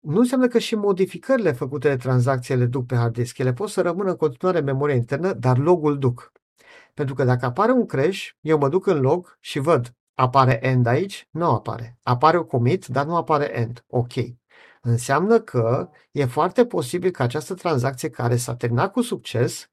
nu 0.00 0.18
înseamnă 0.18 0.48
că 0.48 0.58
și 0.58 0.74
modificările 0.74 1.52
făcute 1.52 1.88
de 1.88 1.96
tranzacție 1.96 2.54
le 2.54 2.64
duc 2.66 2.86
pe 2.86 2.96
hard 2.96 3.12
disk. 3.12 3.38
Ele 3.38 3.52
pot 3.52 3.68
să 3.68 3.80
rămână 3.80 4.10
în 4.10 4.16
continuare 4.16 4.58
în 4.58 4.64
memoria 4.64 4.94
internă, 4.94 5.32
dar 5.32 5.58
logul 5.58 5.98
duc. 5.98 6.32
Pentru 6.94 7.14
că 7.14 7.24
dacă 7.24 7.46
apare 7.46 7.72
un 7.72 7.86
crash, 7.86 8.28
eu 8.40 8.58
mă 8.58 8.68
duc 8.68 8.86
în 8.86 9.00
log 9.00 9.36
și 9.40 9.58
văd, 9.58 9.94
apare 10.14 10.66
end 10.66 10.86
aici? 10.86 11.28
Nu 11.30 11.44
apare. 11.44 11.98
Apare 12.02 12.36
o 12.36 12.44
commit, 12.44 12.86
dar 12.86 13.06
nu 13.06 13.16
apare 13.16 13.58
end. 13.58 13.84
Ok. 13.86 14.12
Înseamnă 14.80 15.40
că 15.40 15.88
e 16.10 16.24
foarte 16.24 16.66
posibil 16.66 17.10
ca 17.10 17.24
această 17.24 17.54
tranzacție 17.54 18.10
care 18.10 18.36
s-a 18.36 18.56
terminat 18.56 18.92
cu 18.92 19.00
succes 19.00 19.70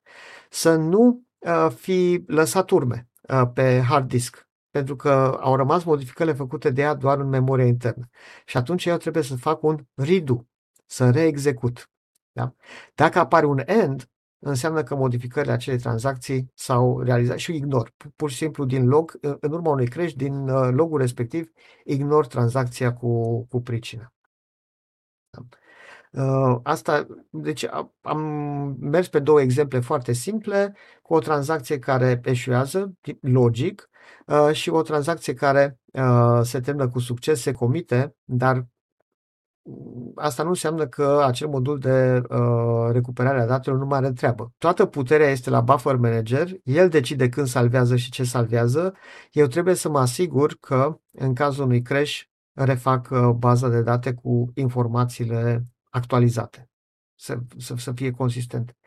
să 0.50 0.76
nu 0.76 1.24
uh, 1.38 1.68
fi 1.76 2.24
lăsat 2.28 2.70
urme 2.70 3.08
uh, 3.22 3.44
pe 3.54 3.82
hard 3.88 4.08
disk 4.08 4.45
pentru 4.76 4.96
că 4.96 5.38
au 5.42 5.56
rămas 5.56 5.84
modificările 5.84 6.36
făcute 6.36 6.70
de 6.70 6.82
ea 6.82 6.94
doar 6.94 7.20
în 7.20 7.28
memoria 7.28 7.66
internă. 7.66 8.10
Și 8.46 8.58
atunci 8.58 8.86
eu 8.86 8.98
trebuie 8.98 9.24
să 9.24 9.36
fac 9.36 9.64
un 9.64 9.86
redo, 9.94 10.48
să 10.86 11.10
reexecut. 11.10 11.90
Da? 12.32 12.54
Dacă 12.96 13.20
apare 13.20 13.46
un 13.46 13.62
end, 13.66 14.10
înseamnă 14.40 14.84
că 14.84 14.96
modificările 14.96 15.52
acelei 15.52 15.80
tranzacții 15.80 16.52
s-au 16.54 17.02
realizat 17.02 17.38
și 17.38 17.56
ignor. 17.56 17.94
Pur 18.16 18.30
și 18.30 18.36
simplu 18.36 18.66
din 18.66 18.88
log, 18.88 19.18
în 19.40 19.52
urma 19.52 19.72
unui 19.72 19.88
crash, 19.88 20.14
din 20.14 20.50
uh, 20.50 20.70
logul 20.72 21.00
respectiv, 21.00 21.52
ignor 21.84 22.28
tranzacția 22.28 22.94
cu, 22.94 23.44
cu 23.46 23.62
pricină. 23.62 24.14
Da? 25.30 25.40
Uh, 26.18 26.60
asta, 26.64 27.08
deci 27.30 27.66
am 28.02 28.20
mers 28.80 29.08
pe 29.08 29.20
două 29.20 29.42
exemple 29.42 29.80
foarte 29.80 30.12
simple, 30.12 30.76
cu 31.02 31.14
o 31.14 31.20
tranzacție 31.20 31.80
care 31.80 32.22
eșuează, 32.24 32.94
logic, 33.22 33.90
uh, 34.26 34.52
și 34.52 34.70
o 34.70 34.82
tranzacție 34.82 35.34
care 35.34 35.80
uh, 35.94 36.40
se 36.44 36.60
termină 36.60 36.90
cu 36.90 37.00
succes, 37.00 37.42
se 37.42 37.52
comite, 37.52 38.16
dar 38.24 38.68
asta 40.16 40.44
nu 40.44 40.50
înseamnă 40.50 40.88
că 40.88 41.24
acel 41.26 41.48
modul 41.48 41.80
de 41.80 42.22
uh, 42.30 42.92
recuperare 42.92 43.42
a 43.42 43.46
datelor 43.46 43.80
nu 43.80 43.86
mai 43.86 43.98
are 43.98 44.12
treabă. 44.12 44.54
Toată 44.58 44.86
puterea 44.86 45.30
este 45.30 45.50
la 45.50 45.62
buffer 45.62 45.96
manager, 45.96 46.50
el 46.64 46.90
decide 46.90 47.30
când 47.30 47.48
salvează 47.48 47.96
și 47.96 48.12
ce 48.12 48.24
salvează. 48.24 48.94
Eu 49.32 49.46
trebuie 49.46 49.74
să 49.74 49.90
mă 49.90 50.00
asigur 50.00 50.58
că 50.60 51.00
în 51.12 51.34
cazul 51.34 51.64
unui 51.64 51.82
crash 51.82 52.22
refac 52.54 53.08
uh, 53.12 53.30
baza 53.30 53.70
de 53.70 53.82
date 53.82 54.14
cu 54.14 54.52
informațiile 54.54 55.66
actualizate, 55.96 56.70
să, 57.16 57.38
să, 57.58 57.74
să 57.78 57.92
fie 57.92 58.12
consistente, 58.12 58.78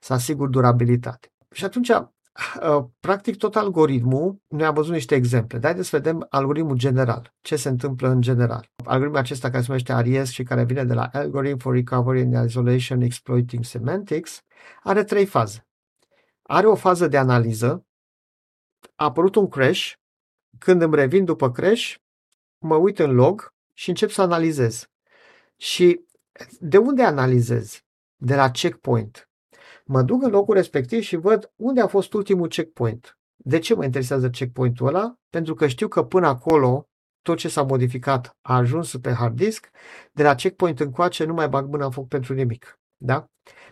să 0.00 0.12
asigur 0.12 0.48
durabilitate. 0.48 1.32
Și 1.50 1.64
atunci, 1.64 1.88
uh, 1.88 2.84
practic 3.00 3.36
tot 3.36 3.56
algoritmul, 3.56 4.42
noi 4.48 4.66
am 4.66 4.74
văzut 4.74 4.92
niște 4.92 5.14
exemple, 5.14 5.58
dar 5.58 5.70
haideți 5.70 5.88
să 5.88 5.96
vedem 5.96 6.26
algoritmul 6.28 6.76
general, 6.76 7.34
ce 7.40 7.56
se 7.56 7.68
întâmplă 7.68 8.08
în 8.08 8.20
general. 8.20 8.70
Algoritmul 8.84 9.20
acesta 9.20 9.48
care 9.48 9.60
se 9.60 9.66
numește 9.68 9.92
ARIES 9.92 10.30
și 10.30 10.42
care 10.42 10.64
vine 10.64 10.84
de 10.84 10.94
la 10.94 11.08
Algorithm 11.12 11.58
for 11.58 11.74
Recovery 11.74 12.20
and 12.20 12.48
Isolation 12.48 13.00
Exploiting 13.00 13.64
Semantics, 13.64 14.42
are 14.82 15.04
trei 15.04 15.26
faze. 15.26 15.66
Are 16.42 16.66
o 16.66 16.74
fază 16.74 17.08
de 17.08 17.16
analiză, 17.16 17.86
a 18.94 19.04
apărut 19.04 19.34
un 19.34 19.48
crash, 19.48 19.92
când 20.58 20.82
îmi 20.82 20.94
revin 20.94 21.24
după 21.24 21.50
crash, 21.50 21.94
mă 22.58 22.76
uit 22.76 22.98
în 22.98 23.14
log 23.14 23.54
și 23.72 23.88
încep 23.88 24.10
să 24.10 24.22
analizez. 24.22 24.88
Și 25.56 26.04
de 26.60 26.78
unde 26.78 27.02
analizez? 27.02 27.80
De 28.16 28.34
la 28.34 28.50
checkpoint. 28.50 29.28
Mă 29.84 30.02
duc 30.02 30.22
în 30.22 30.30
locul 30.30 30.54
respectiv 30.54 31.02
și 31.02 31.16
văd 31.16 31.52
unde 31.56 31.80
a 31.80 31.86
fost 31.86 32.12
ultimul 32.12 32.48
checkpoint. 32.48 33.18
De 33.36 33.58
ce 33.58 33.74
mă 33.74 33.84
interesează 33.84 34.30
checkpointul 34.30 34.86
ăla? 34.86 35.14
Pentru 35.30 35.54
că 35.54 35.66
știu 35.66 35.88
că 35.88 36.04
până 36.04 36.26
acolo 36.26 36.88
tot 37.22 37.38
ce 37.38 37.48
s-a 37.48 37.62
modificat 37.62 38.36
a 38.40 38.56
ajuns 38.56 38.96
pe 38.96 39.12
hard 39.12 39.36
disk, 39.36 39.70
de 40.12 40.22
la 40.22 40.34
checkpoint 40.34 40.80
încoace 40.80 41.24
nu 41.24 41.34
mai 41.34 41.48
bag 41.48 41.68
mâna 41.68 41.84
în 41.84 41.90
foc 41.90 42.08
pentru 42.08 42.34
nimic. 42.34 42.78
Da? 42.96 43.26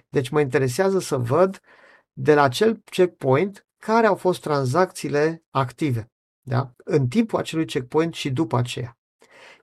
Deci 0.08 0.28
mă 0.28 0.40
interesează 0.40 0.98
să 0.98 1.16
văd 1.16 1.60
de 2.12 2.34
la 2.34 2.42
acel 2.42 2.82
checkpoint 2.84 3.66
care 3.78 4.06
au 4.06 4.14
fost 4.14 4.40
tranzacțiile 4.40 5.44
active. 5.50 6.10
Da? 6.40 6.72
În 6.84 7.08
timpul 7.08 7.38
acelui 7.38 7.66
checkpoint 7.66 8.14
și 8.14 8.30
după 8.30 8.56
aceea. 8.56 8.98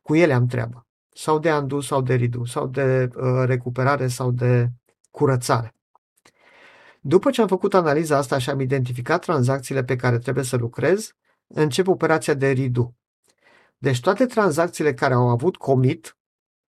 Cu 0.01 0.15
ele 0.15 0.33
am 0.33 0.45
treabă 0.45 0.88
sau 1.19 1.39
de 1.39 1.51
undo 1.51 1.81
sau 1.81 2.01
de 2.01 2.15
redo, 2.15 2.45
sau 2.45 2.67
de 2.67 3.09
uh, 3.15 3.43
recuperare 3.45 4.07
sau 4.07 4.31
de 4.31 4.69
curățare. 5.11 5.75
După 7.01 7.29
ce 7.29 7.41
am 7.41 7.47
făcut 7.47 7.73
analiza 7.73 8.17
asta 8.17 8.37
și 8.37 8.49
am 8.49 8.59
identificat 8.59 9.21
tranzacțiile 9.21 9.83
pe 9.83 9.95
care 9.95 10.17
trebuie 10.17 10.43
să 10.43 10.57
lucrez, 10.57 11.11
încep 11.47 11.87
operația 11.87 12.33
de 12.33 12.51
redo. 12.51 12.93
Deci 13.77 13.99
toate 13.99 14.25
tranzacțiile 14.25 14.93
care 14.93 15.13
au 15.13 15.27
avut 15.27 15.57
commit 15.57 16.17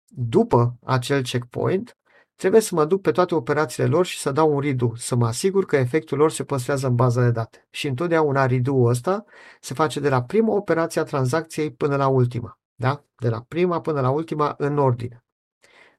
după 0.07 0.77
acel 0.83 1.21
checkpoint, 1.23 1.97
trebuie 2.35 2.61
să 2.61 2.75
mă 2.75 2.85
duc 2.85 3.01
pe 3.01 3.11
toate 3.11 3.35
operațiile 3.35 3.89
lor 3.89 4.05
și 4.05 4.19
să 4.19 4.31
dau 4.31 4.53
un 4.53 4.59
redo, 4.59 4.91
să 4.95 5.15
mă 5.15 5.27
asigur 5.27 5.65
că 5.65 5.75
efectul 5.75 6.17
lor 6.17 6.31
se 6.31 6.43
păstrează 6.43 6.87
în 6.87 6.95
baza 6.95 7.21
de 7.21 7.31
date. 7.31 7.67
Și 7.69 7.87
întotdeauna 7.87 8.45
redo 8.45 8.75
ăsta 8.75 9.23
se 9.59 9.73
face 9.73 9.99
de 9.99 10.09
la 10.09 10.23
prima 10.23 10.53
operație 10.53 11.01
a 11.01 11.03
tranzacției 11.03 11.71
până 11.71 11.95
la 11.95 12.07
ultima. 12.07 12.59
Da? 12.79 13.03
De 13.15 13.29
la 13.29 13.41
prima 13.41 13.81
până 13.81 14.01
la 14.01 14.09
ultima 14.09 14.55
în 14.57 14.77
ordine. 14.77 15.25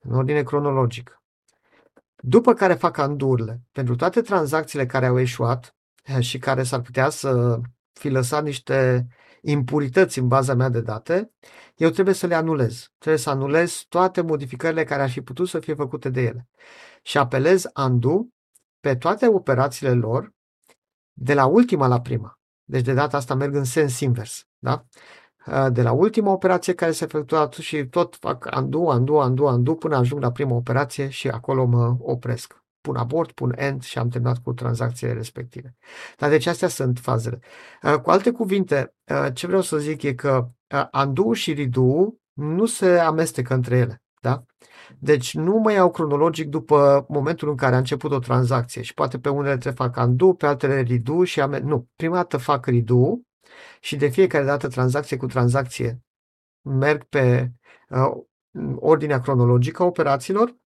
În 0.00 0.14
ordine 0.14 0.42
cronologică. 0.42 1.22
După 2.16 2.54
care 2.54 2.74
fac 2.74 2.98
andurile 2.98 3.60
pentru 3.72 3.96
toate 3.96 4.20
tranzacțiile 4.20 4.86
care 4.86 5.06
au 5.06 5.18
eșuat 5.18 5.76
eh, 6.04 6.20
și 6.20 6.38
care 6.38 6.62
s-ar 6.62 6.80
putea 6.80 7.08
să 7.08 7.60
fi 7.92 8.08
lăsat 8.08 8.42
niște 8.42 9.06
impurități 9.40 10.18
în 10.18 10.28
baza 10.28 10.54
mea 10.54 10.68
de 10.68 10.80
date, 10.80 11.32
eu 11.76 11.90
trebuie 11.90 12.14
să 12.14 12.26
le 12.26 12.34
anulez. 12.34 12.92
Trebuie 12.98 13.22
să 13.22 13.30
anulez 13.30 13.84
toate 13.88 14.20
modificările 14.20 14.84
care 14.84 15.02
ar 15.02 15.10
fi 15.10 15.20
putut 15.20 15.48
să 15.48 15.60
fie 15.60 15.74
făcute 15.74 16.08
de 16.08 16.20
ele. 16.20 16.48
Și 17.02 17.18
apelez 17.18 17.64
undo 17.84 18.28
pe 18.80 18.96
toate 18.96 19.26
operațiile 19.26 19.92
lor 19.92 20.34
de 21.12 21.34
la 21.34 21.46
ultima 21.46 21.86
la 21.86 22.00
prima. 22.00 22.40
Deci 22.64 22.84
de 22.84 22.92
data 22.92 23.16
asta 23.16 23.34
merg 23.34 23.54
în 23.54 23.64
sens 23.64 24.00
invers. 24.00 24.46
Da? 24.58 24.84
De 25.72 25.82
la 25.82 25.92
ultima 25.92 26.32
operație 26.32 26.74
care 26.74 26.90
s-a 26.90 27.04
efectuat 27.04 27.52
și 27.52 27.86
tot 27.86 28.16
fac 28.20 28.48
undo, 28.56 28.78
undo, 28.78 29.14
undo, 29.14 29.44
undo 29.44 29.74
până 29.74 29.96
ajung 29.96 30.22
la 30.22 30.30
prima 30.30 30.54
operație 30.54 31.08
și 31.08 31.28
acolo 31.28 31.64
mă 31.64 31.96
opresc 32.00 32.62
pun 32.80 32.96
abort, 32.96 33.32
pun 33.32 33.52
end 33.56 33.82
și 33.82 33.98
am 33.98 34.08
terminat 34.08 34.38
cu 34.38 34.52
tranzacțiile 34.52 35.12
respective. 35.12 35.76
Dar 36.16 36.30
deci 36.30 36.46
astea 36.46 36.68
sunt 36.68 36.98
fazele. 36.98 37.38
Uh, 37.82 38.00
cu 38.00 38.10
alte 38.10 38.30
cuvinte, 38.30 38.94
uh, 39.12 39.28
ce 39.34 39.46
vreau 39.46 39.62
să 39.62 39.78
zic 39.78 40.02
e 40.02 40.14
că 40.14 40.48
uh, 40.74 40.88
undo 41.04 41.32
și 41.32 41.52
redo 41.52 42.14
nu 42.32 42.66
se 42.66 42.98
amestecă 42.98 43.54
între 43.54 43.76
ele. 43.76 44.02
Da? 44.20 44.44
Deci 44.98 45.34
nu 45.34 45.56
mă 45.56 45.72
iau 45.72 45.90
cronologic 45.90 46.48
după 46.48 47.06
momentul 47.08 47.48
în 47.48 47.56
care 47.56 47.74
a 47.74 47.78
început 47.78 48.12
o 48.12 48.18
tranzacție 48.18 48.82
și 48.82 48.94
poate 48.94 49.18
pe 49.18 49.28
unele 49.28 49.56
trebuie 49.56 49.88
fac 49.88 50.06
undo, 50.06 50.32
pe 50.32 50.46
altele 50.46 50.82
redo 50.82 51.24
și 51.24 51.40
am... 51.40 51.50
Nu, 51.50 51.88
prima 51.96 52.14
dată 52.14 52.36
fac 52.36 52.66
redo 52.66 53.18
și 53.80 53.96
de 53.96 54.08
fiecare 54.08 54.44
dată 54.44 54.68
tranzacție 54.68 55.16
cu 55.16 55.26
tranzacție 55.26 56.02
merg 56.62 57.04
pe 57.04 57.52
uh, 57.88 58.24
ordinea 58.76 59.20
cronologică 59.20 59.82
a 59.82 59.86
operațiilor 59.86 60.56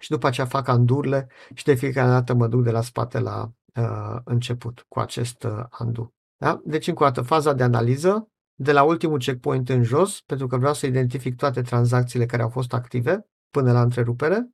și 0.00 0.10
după 0.10 0.26
aceea 0.26 0.46
fac 0.46 0.68
andurile 0.68 1.26
și 1.54 1.64
de 1.64 1.74
fiecare 1.74 2.08
dată 2.08 2.34
mă 2.34 2.46
duc 2.46 2.62
de 2.62 2.70
la 2.70 2.80
spate 2.80 3.18
la 3.18 3.50
uh, 3.74 4.16
început 4.24 4.84
cu 4.88 5.00
acest 5.00 5.42
uh, 5.42 5.64
andu. 5.70 6.14
Da? 6.36 6.60
Deci, 6.64 6.86
încă 6.86 7.02
o 7.02 7.06
dată, 7.06 7.22
faza 7.22 7.52
de 7.52 7.62
analiză, 7.62 8.28
de 8.54 8.72
la 8.72 8.82
ultimul 8.82 9.18
checkpoint 9.18 9.68
în 9.68 9.82
jos, 9.82 10.20
pentru 10.20 10.46
că 10.46 10.56
vreau 10.56 10.74
să 10.74 10.86
identific 10.86 11.36
toate 11.36 11.62
tranzacțiile 11.62 12.26
care 12.26 12.42
au 12.42 12.48
fost 12.48 12.72
active 12.72 13.26
până 13.50 13.72
la 13.72 13.82
întrerupere. 13.82 14.48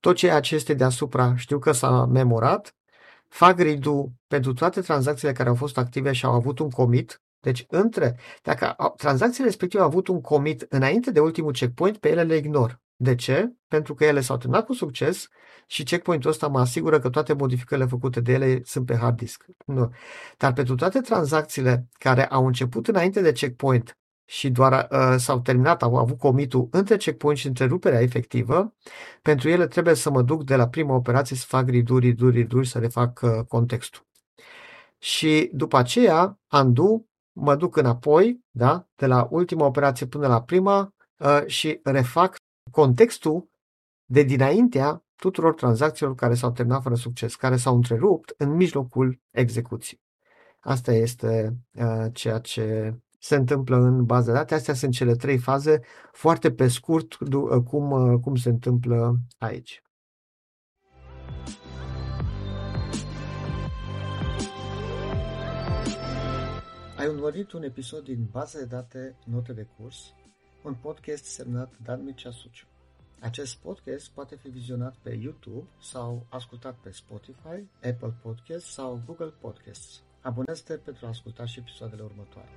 Tot 0.00 0.16
ceea 0.16 0.40
ce 0.40 0.54
este 0.54 0.74
deasupra 0.74 1.36
știu 1.36 1.58
că 1.58 1.72
s-a 1.72 2.06
memorat. 2.06 2.74
Fac 3.30 3.58
redo 3.58 4.06
pentru 4.26 4.52
toate 4.52 4.80
tranzacțiile 4.80 5.32
care 5.32 5.48
au 5.48 5.54
fost 5.54 5.78
active 5.78 6.12
și 6.12 6.24
au 6.24 6.32
avut 6.32 6.58
un 6.58 6.70
commit. 6.70 7.22
Deci, 7.40 7.64
între, 7.68 8.16
dacă 8.42 8.76
tranzacțiile 8.96 9.46
respective 9.46 9.82
au 9.82 9.88
avut 9.88 10.08
un 10.08 10.20
commit 10.20 10.66
înainte 10.68 11.10
de 11.10 11.20
ultimul 11.20 11.52
checkpoint, 11.52 11.98
pe 11.98 12.08
ele 12.10 12.22
le 12.22 12.36
ignor. 12.36 12.80
De 12.96 13.14
ce? 13.14 13.52
Pentru 13.68 13.94
că 13.94 14.04
ele 14.04 14.20
s-au 14.20 14.36
terminat 14.36 14.66
cu 14.66 14.72
succes 14.72 15.28
și 15.66 15.82
checkpoint-ul 15.82 16.30
ăsta 16.30 16.48
mă 16.48 16.60
asigură 16.60 16.98
că 16.98 17.10
toate 17.10 17.32
modificările 17.32 17.86
făcute 17.86 18.20
de 18.20 18.32
ele 18.32 18.60
sunt 18.64 18.86
pe 18.86 18.96
hard 18.96 19.16
disk. 19.16 19.44
Nu. 19.66 19.92
Dar 20.36 20.52
pentru 20.52 20.74
toate 20.74 21.00
tranzacțiile 21.00 21.86
care 21.92 22.26
au 22.26 22.46
început 22.46 22.88
înainte 22.88 23.20
de 23.20 23.32
checkpoint 23.32 23.98
și 24.30 24.50
doar 24.50 24.88
uh, 24.90 25.14
s-au 25.16 25.40
terminat, 25.40 25.82
au 25.82 25.96
avut 25.96 26.18
comitul 26.18 26.68
între 26.70 26.96
checkpoint 26.96 27.38
și 27.38 27.46
întreruperea 27.46 28.00
efectivă, 28.00 28.74
pentru 29.22 29.48
ele 29.48 29.66
trebuie 29.66 29.94
să 29.94 30.10
mă 30.10 30.22
duc 30.22 30.44
de 30.44 30.56
la 30.56 30.68
prima 30.68 30.94
operație 30.94 31.36
să 31.36 31.44
fac 31.48 31.68
redo, 31.68 31.98
redo, 31.98 32.28
redo 32.30 32.62
să 32.62 32.78
refac 32.78 33.20
uh, 33.22 33.44
contextul. 33.48 34.06
Și 34.98 35.50
după 35.52 35.76
aceea, 35.76 36.38
undo, 36.50 37.04
mă 37.32 37.56
duc 37.56 37.76
înapoi, 37.76 38.44
da? 38.50 38.88
de 38.96 39.06
la 39.06 39.28
ultima 39.30 39.66
operație 39.66 40.06
până 40.06 40.26
la 40.26 40.42
prima 40.42 40.94
uh, 41.18 41.46
și 41.46 41.80
refac 41.82 42.36
contextul 42.70 43.48
de 44.04 44.22
dinaintea 44.22 45.04
tuturor 45.16 45.54
tranzacțiilor 45.54 46.14
care 46.14 46.34
s-au 46.34 46.50
terminat 46.50 46.82
fără 46.82 46.94
succes, 46.94 47.34
care 47.34 47.56
s-au 47.56 47.74
întrerupt 47.74 48.34
în 48.36 48.50
mijlocul 48.50 49.20
execuției. 49.30 50.00
Asta 50.60 50.92
este 50.92 51.56
uh, 51.72 52.06
ceea 52.12 52.38
ce 52.38 52.94
se 53.20 53.34
întâmplă 53.36 53.76
în 53.76 54.04
baza 54.04 54.32
de 54.32 54.38
date. 54.38 54.54
Astea 54.54 54.74
sunt 54.74 54.92
cele 54.92 55.14
trei 55.14 55.38
faze, 55.38 55.80
foarte 56.12 56.52
pe 56.52 56.68
scurt, 56.68 57.14
uh, 57.14 57.62
cum, 57.64 57.90
uh, 57.90 58.20
cum 58.20 58.34
se 58.34 58.48
întâmplă 58.48 59.16
aici. 59.38 59.82
Ai 66.96 67.08
urmărit 67.08 67.52
un 67.52 67.62
episod 67.62 68.04
din 68.04 68.28
baza 68.30 68.58
de 68.58 68.64
date 68.64 69.16
Note 69.26 69.52
de 69.52 69.66
curs 69.76 70.14
un 70.62 70.74
podcast 70.74 71.24
semnat 71.24 71.72
Dan 71.82 72.04
Mircea 72.04 72.30
Suciu. 72.30 72.66
Acest 73.20 73.56
podcast 73.56 74.10
poate 74.10 74.36
fi 74.36 74.48
vizionat 74.48 74.94
pe 75.02 75.10
YouTube 75.10 75.68
sau 75.80 76.26
ascultat 76.30 76.74
pe 76.74 76.90
Spotify, 76.90 77.68
Apple 77.82 78.14
Podcasts 78.22 78.72
sau 78.72 79.02
Google 79.06 79.34
Podcasts. 79.40 80.02
Abonează-te 80.20 80.74
pentru 80.74 81.06
a 81.06 81.08
asculta 81.08 81.46
și 81.46 81.58
episoadele 81.58 82.02
următoare. 82.02 82.48